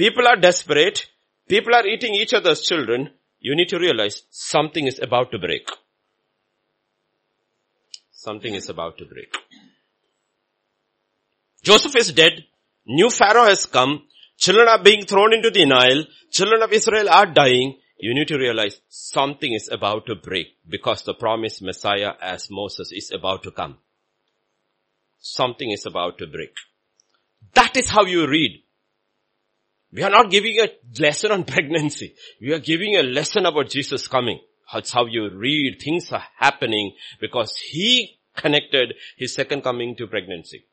[0.00, 1.06] People are desperate.
[1.46, 3.10] People are eating each other's children.
[3.38, 5.68] You need to realize something is about to break.
[8.10, 9.34] Something is about to break.
[11.62, 12.32] Joseph is dead.
[12.86, 14.04] New Pharaoh has come.
[14.38, 16.04] Children are being thrown into the Nile.
[16.30, 17.76] Children of Israel are dying.
[18.00, 22.92] You need to realize something is about to break because the promised Messiah as Moses
[22.92, 23.76] is about to come.
[25.18, 26.54] Something is about to break.
[27.54, 28.62] That is how you read.
[29.92, 30.68] We are not giving a
[30.98, 32.14] lesson on pregnancy.
[32.40, 34.40] We are giving a lesson about Jesus coming.
[34.72, 35.80] That's how you read.
[35.82, 40.64] Things are happening because he connected his second coming to pregnancy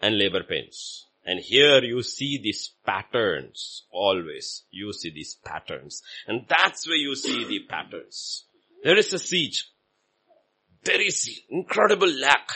[0.00, 1.06] and labor pains.
[1.24, 4.64] And here you see these patterns, always.
[4.70, 6.02] You see these patterns.
[6.26, 8.44] And that's where you see the patterns.
[8.82, 9.70] There is a siege.
[10.84, 12.50] There is incredible lack.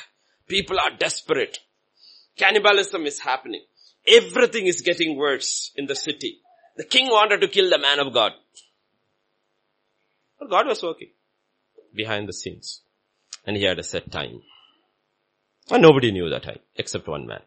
[0.49, 1.61] People are desperate.
[2.37, 3.63] Cannibalism is happening.
[4.07, 6.41] Everything is getting worse in the city.
[6.77, 8.33] The king wanted to kill the man of God.
[10.39, 11.11] But God was working
[11.95, 12.83] behind the scenes.
[13.47, 14.43] And he had a set time.
[15.71, 17.43] And nobody knew that time, except one man.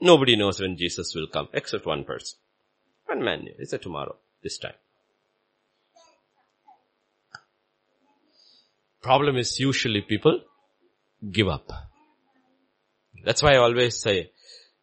[0.00, 2.38] Nobody knows when Jesus will come, except one person.
[3.06, 3.54] One man knew.
[3.58, 4.74] It's a tomorrow, this time.
[9.00, 10.40] Problem is usually people
[11.30, 11.70] give up.
[13.24, 14.30] That's why I always say,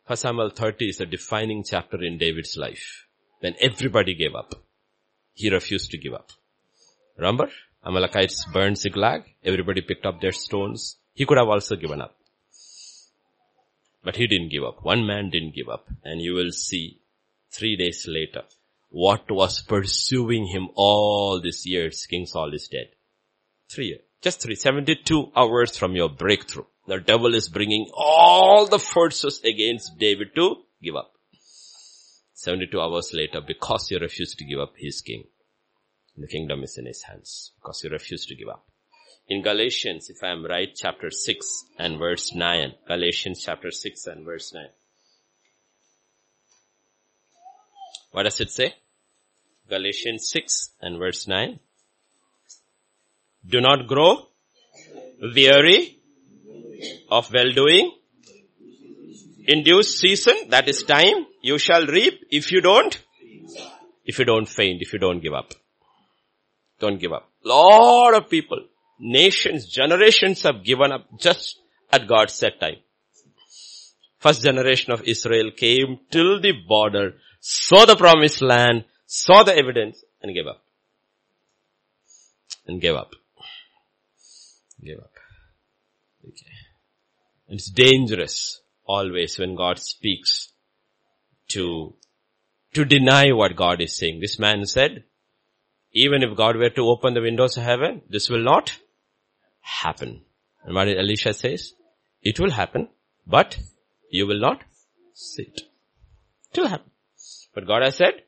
[0.08, 3.08] 1 Samuel 30 is a defining chapter in David's life.
[3.40, 4.54] When everybody gave up.
[5.34, 6.30] He refused to give up.
[7.18, 7.50] Remember?
[7.86, 9.24] Amalekites burned Ziklag.
[9.44, 10.98] Everybody picked up their stones.
[11.14, 12.16] He could have also given up.
[14.04, 14.84] But he didn't give up.
[14.84, 15.88] One man didn't give up.
[16.04, 17.00] And you will see
[17.52, 18.44] three days later
[18.90, 22.06] what was pursuing him all these years.
[22.06, 22.90] King Saul is dead.
[23.72, 24.02] Three years.
[24.22, 24.56] Just three.
[24.56, 26.66] 72 hours from your breakthrough.
[26.88, 31.14] The devil is bringing all the forces against David to give up.
[32.34, 35.24] 72 hours later, because he refused to give up, his king.
[36.18, 38.66] The kingdom is in his hands because he refused to give up.
[39.30, 42.74] In Galatians, if I am right, chapter 6 and verse 9.
[42.88, 44.66] Galatians chapter 6 and verse 9.
[48.12, 48.74] What does it say?
[49.70, 51.60] Galatians 6 and verse 9.
[53.48, 54.28] Do not grow
[55.36, 55.98] weary
[57.10, 57.92] of well doing.
[59.48, 62.98] In due season, that is time, you shall reap if you don't,
[64.06, 65.54] if you don't faint, if you don't give up.
[66.80, 67.30] Don't give up.
[67.44, 68.66] Lot of people,
[69.00, 71.60] nations, generations have given up just
[71.92, 72.78] at God's set time.
[74.20, 80.04] First generation of Israel came till the border, saw the promised land, saw the evidence
[80.22, 80.64] and gave up.
[82.66, 83.12] And gave up.
[84.82, 85.12] Gave up.
[86.26, 86.52] Okay.
[87.50, 90.50] It's dangerous always when God speaks
[91.50, 91.94] to,
[92.74, 94.22] to deny what God is saying.
[94.22, 95.04] This man said,
[95.94, 98.78] even if God were to open the windows of heaven, this will not
[99.62, 100.22] happen.
[100.64, 101.74] And what Elisha says?
[102.22, 102.90] It will happen,
[103.28, 103.58] but
[104.10, 104.64] you will not
[105.14, 105.62] see it.
[106.52, 106.92] It will happen.
[107.54, 108.24] But God has said, it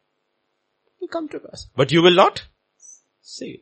[1.01, 1.67] will come to pass.
[1.75, 2.45] But you will not
[3.21, 3.59] see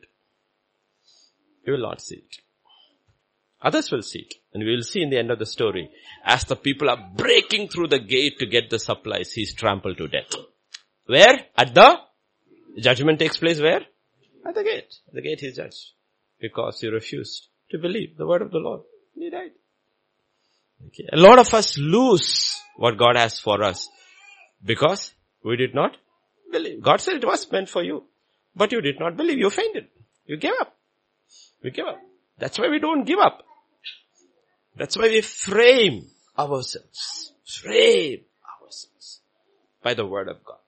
[1.66, 2.38] You will not see it.
[3.62, 4.34] Others will see it.
[4.52, 5.90] And we will see in the end of the story,
[6.22, 10.08] as the people are breaking through the gate to get the supplies, he's trampled to
[10.08, 10.34] death.
[11.06, 11.46] Where?
[11.56, 11.98] At the
[12.78, 13.80] judgment takes place where?
[14.46, 14.94] At the gate.
[15.08, 15.92] At the gate he's judged.
[16.40, 18.82] Because he refused to believe the word of the Lord.
[19.14, 19.52] He died.
[20.86, 21.08] Okay.
[21.12, 23.88] A lot of us lose what God has for us
[24.64, 25.14] because
[25.44, 25.96] we did not
[26.50, 26.82] believe.
[26.82, 28.04] God said it was meant for you,
[28.54, 29.38] but you did not believe.
[29.38, 29.86] You fainted.
[30.26, 30.76] You gave up.
[31.62, 32.00] We gave up.
[32.38, 33.42] That's why we don't give up.
[34.76, 36.06] That's why we frame
[36.38, 37.32] ourselves.
[37.46, 38.22] Frame
[38.60, 39.20] ourselves
[39.82, 40.58] by the word of God.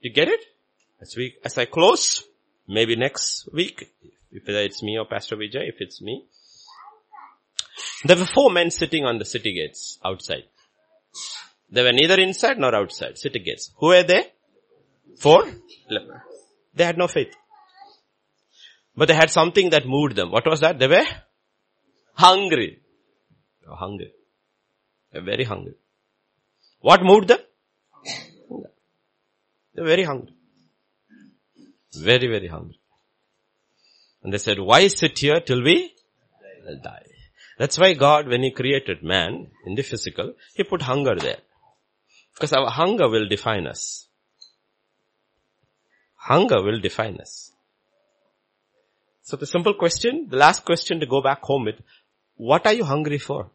[0.00, 0.40] You get it?
[1.00, 2.24] As we, as I close,
[2.68, 3.90] maybe next week,
[4.30, 6.24] if it's me or Pastor Vijay, if it's me.
[8.04, 10.44] There were four men sitting on the city gates outside.
[11.70, 13.72] They were neither inside nor outside, city gates.
[13.78, 14.30] Who were they?
[15.18, 15.44] Four.
[16.74, 17.34] They had no faith.
[18.96, 20.30] But they had something that moved them.
[20.30, 20.78] What was that?
[20.78, 21.06] They were
[22.14, 22.80] hungry.
[23.62, 24.12] They were hungry.
[25.12, 25.74] They were very hungry.
[26.80, 27.38] What moved them?
[29.74, 30.35] They were very hungry.
[31.96, 32.78] Very, very hungry.
[34.22, 35.94] And they said, why sit here till we
[36.82, 37.06] die?
[37.58, 41.38] That's why God, when He created man in the physical, He put hunger there.
[42.34, 44.08] Because our hunger will define us.
[46.16, 47.52] Hunger will define us.
[49.22, 51.76] So the simple question, the last question to go back home with,
[52.36, 53.50] what are you hungry for?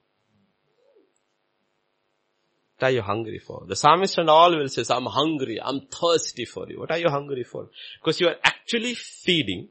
[2.82, 3.64] What are you hungry for?
[3.68, 6.80] The psalmist and all will say, I'm hungry, I'm thirsty for you.
[6.80, 7.68] What are you hungry for?
[8.02, 9.70] Because you are actually feeding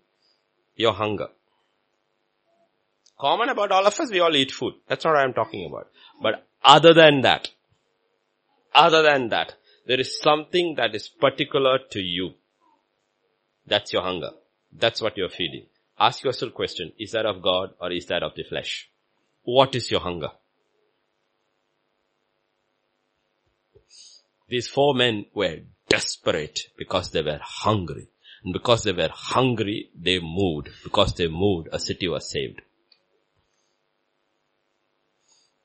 [0.77, 1.27] your hunger.
[3.19, 4.75] Common about all of us, we all eat food.
[4.87, 5.89] That's not what I'm talking about.
[6.23, 7.49] But other than that,
[8.73, 9.55] other than that,
[9.89, 12.35] there is something that is particular to you.
[13.67, 14.31] That's your hunger.
[14.73, 15.67] That's what you're feeding.
[15.99, 18.89] Ask yourself question, is that of God or is that of the flesh?
[19.43, 20.31] What is your hunger?
[24.51, 25.59] These four men were
[25.89, 28.09] desperate because they were hungry.
[28.43, 30.71] And because they were hungry, they moved.
[30.83, 32.61] Because they moved, a city was saved.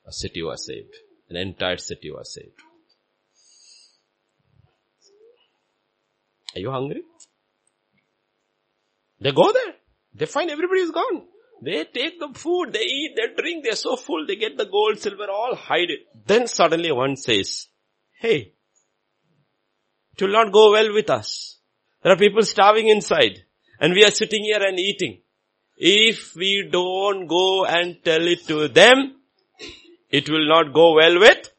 [0.06, 0.94] A city was saved.
[1.28, 2.60] An entire city was saved.
[6.54, 7.02] Are you hungry?
[9.20, 9.74] They go there.
[10.14, 11.24] They find everybody is gone.
[11.60, 14.98] They take the food, they eat, they drink, they're so full, they get the gold,
[14.98, 16.00] silver, all hide it.
[16.26, 17.68] Then suddenly one says,
[18.20, 18.52] hey,
[20.16, 21.58] it will not go well with us.
[22.02, 23.42] There are people starving inside
[23.80, 25.20] and we are sitting here and eating.
[25.76, 29.16] If we don't go and tell it to them,
[30.10, 31.50] it will not go well with.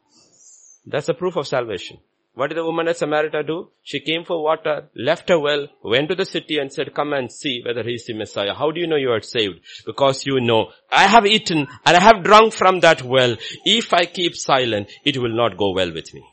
[0.85, 1.99] That's a proof of salvation.
[2.34, 3.69] What did the woman at Samaria do?
[3.84, 7.31] She came for water, left a well, went to the city and said, come and
[7.31, 8.53] see whether he is the Messiah.
[8.53, 9.59] How do you know you are saved?
[9.85, 13.35] Because you know, I have eaten and I have drunk from that well.
[13.65, 16.23] If I keep silent, it will not go well with me.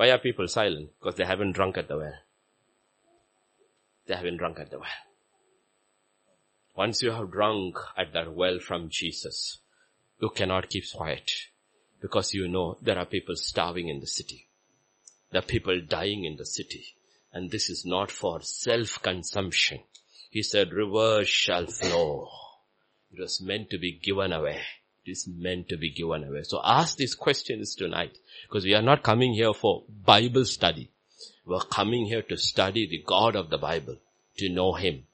[0.00, 0.92] Why are people silent?
[0.98, 2.14] Because they haven't drunk at the well.
[4.06, 4.88] They haven't drunk at the well.
[6.74, 9.58] Once you have drunk at that well from Jesus,
[10.18, 11.30] you cannot keep quiet
[12.00, 14.46] because you know there are people starving in the city.
[15.32, 16.86] There are people dying in the city.
[17.34, 19.80] And this is not for self-consumption.
[20.30, 22.26] He said rivers shall flow.
[23.12, 24.62] It was meant to be given away.
[25.04, 26.42] It is meant to be given away.
[26.42, 28.18] So ask these questions tonight
[28.48, 30.90] because we are not coming here for Bible study.
[31.46, 33.96] We're coming here to study the God of the Bible,
[34.38, 35.04] to know Him,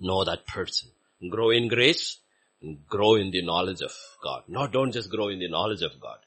[0.00, 0.90] know that person,
[1.30, 2.18] grow in grace,
[2.62, 3.92] and grow in the knowledge of
[4.22, 4.44] God.
[4.48, 6.18] No, don't just grow in the knowledge of God.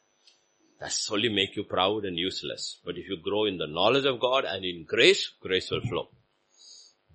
[0.80, 2.80] That's only make you proud and useless.
[2.86, 6.10] But if you grow in the knowledge of God and in grace, grace will flow.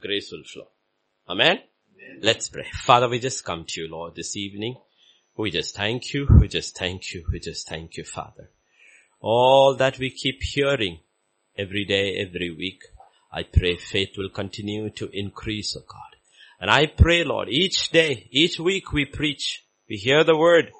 [0.00, 0.68] Grace will flow.
[1.28, 1.58] Amen?
[1.58, 2.20] Amen.
[2.22, 2.66] Let's pray.
[2.72, 4.76] Father, we just come to you, Lord, this evening.
[5.38, 6.26] We just thank you.
[6.40, 7.24] We just thank you.
[7.30, 8.50] We just thank you, Father.
[9.20, 10.98] All that we keep hearing
[11.56, 12.82] every day, every week,
[13.32, 16.16] I pray faith will continue to increase, O oh God.
[16.60, 20.72] And I pray, Lord, each day, each week we preach, we hear the word,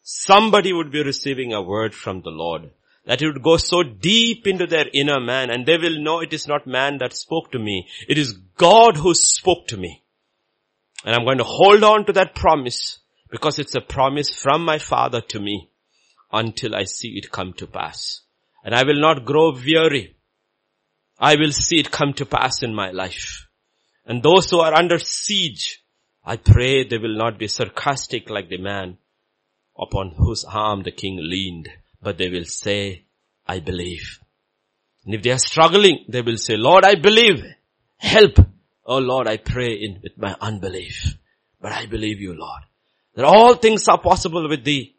[0.00, 2.70] somebody would be receiving a word from the Lord.
[3.04, 6.32] That it would go so deep into their inner man and they will know it
[6.32, 7.86] is not man that spoke to me.
[8.08, 10.02] It is God who spoke to me.
[11.04, 14.78] And I'm going to hold on to that promise because it's a promise from my
[14.78, 15.70] father to me
[16.32, 18.22] until I see it come to pass.
[18.64, 20.16] And I will not grow weary.
[21.18, 23.48] I will see it come to pass in my life.
[24.06, 25.82] And those who are under siege,
[26.24, 28.98] I pray they will not be sarcastic like the man
[29.78, 31.68] upon whose arm the king leaned,
[32.02, 33.04] but they will say,
[33.46, 34.20] I believe.
[35.04, 37.42] And if they are struggling, they will say, Lord, I believe.
[37.96, 38.38] Help.
[38.84, 41.16] Oh Lord, I pray in with my unbelief.
[41.60, 42.62] But I believe you, Lord.
[43.18, 44.94] That all things are possible with thee.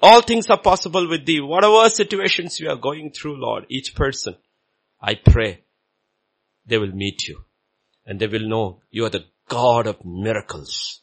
[0.00, 1.38] All things are possible with thee.
[1.38, 4.36] Whatever situations you are going through, Lord, each person,
[5.02, 5.64] I pray
[6.64, 7.44] they will meet you
[8.06, 11.02] and they will know you are the God of miracles,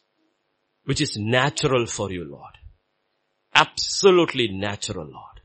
[0.82, 2.58] which is natural for you, Lord.
[3.54, 5.40] Absolutely natural, Lord.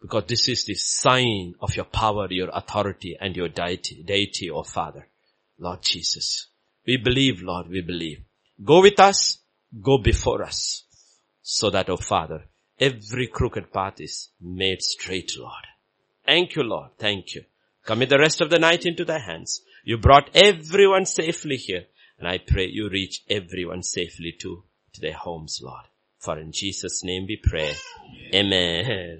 [0.00, 4.64] Because this is the sign of your power, your authority, and your deity, deity, or
[4.64, 5.08] Father,
[5.58, 6.46] Lord Jesus.
[6.86, 8.24] We believe, Lord, we believe.
[8.64, 9.41] Go with us,
[9.80, 10.84] go before us,
[11.42, 12.44] so that, oh Father,
[12.78, 15.66] every crooked path is made straight, Lord.
[16.26, 16.90] Thank you, Lord.
[16.98, 17.44] Thank you.
[17.84, 19.62] Commit the rest of the night into thy hands.
[19.84, 21.86] You brought everyone safely here.
[22.18, 24.62] And I pray you reach everyone safely to,
[24.92, 25.86] to their homes, Lord.
[26.18, 27.74] For in Jesus' name we pray.
[28.32, 28.84] Amen.
[28.84, 29.18] Amen.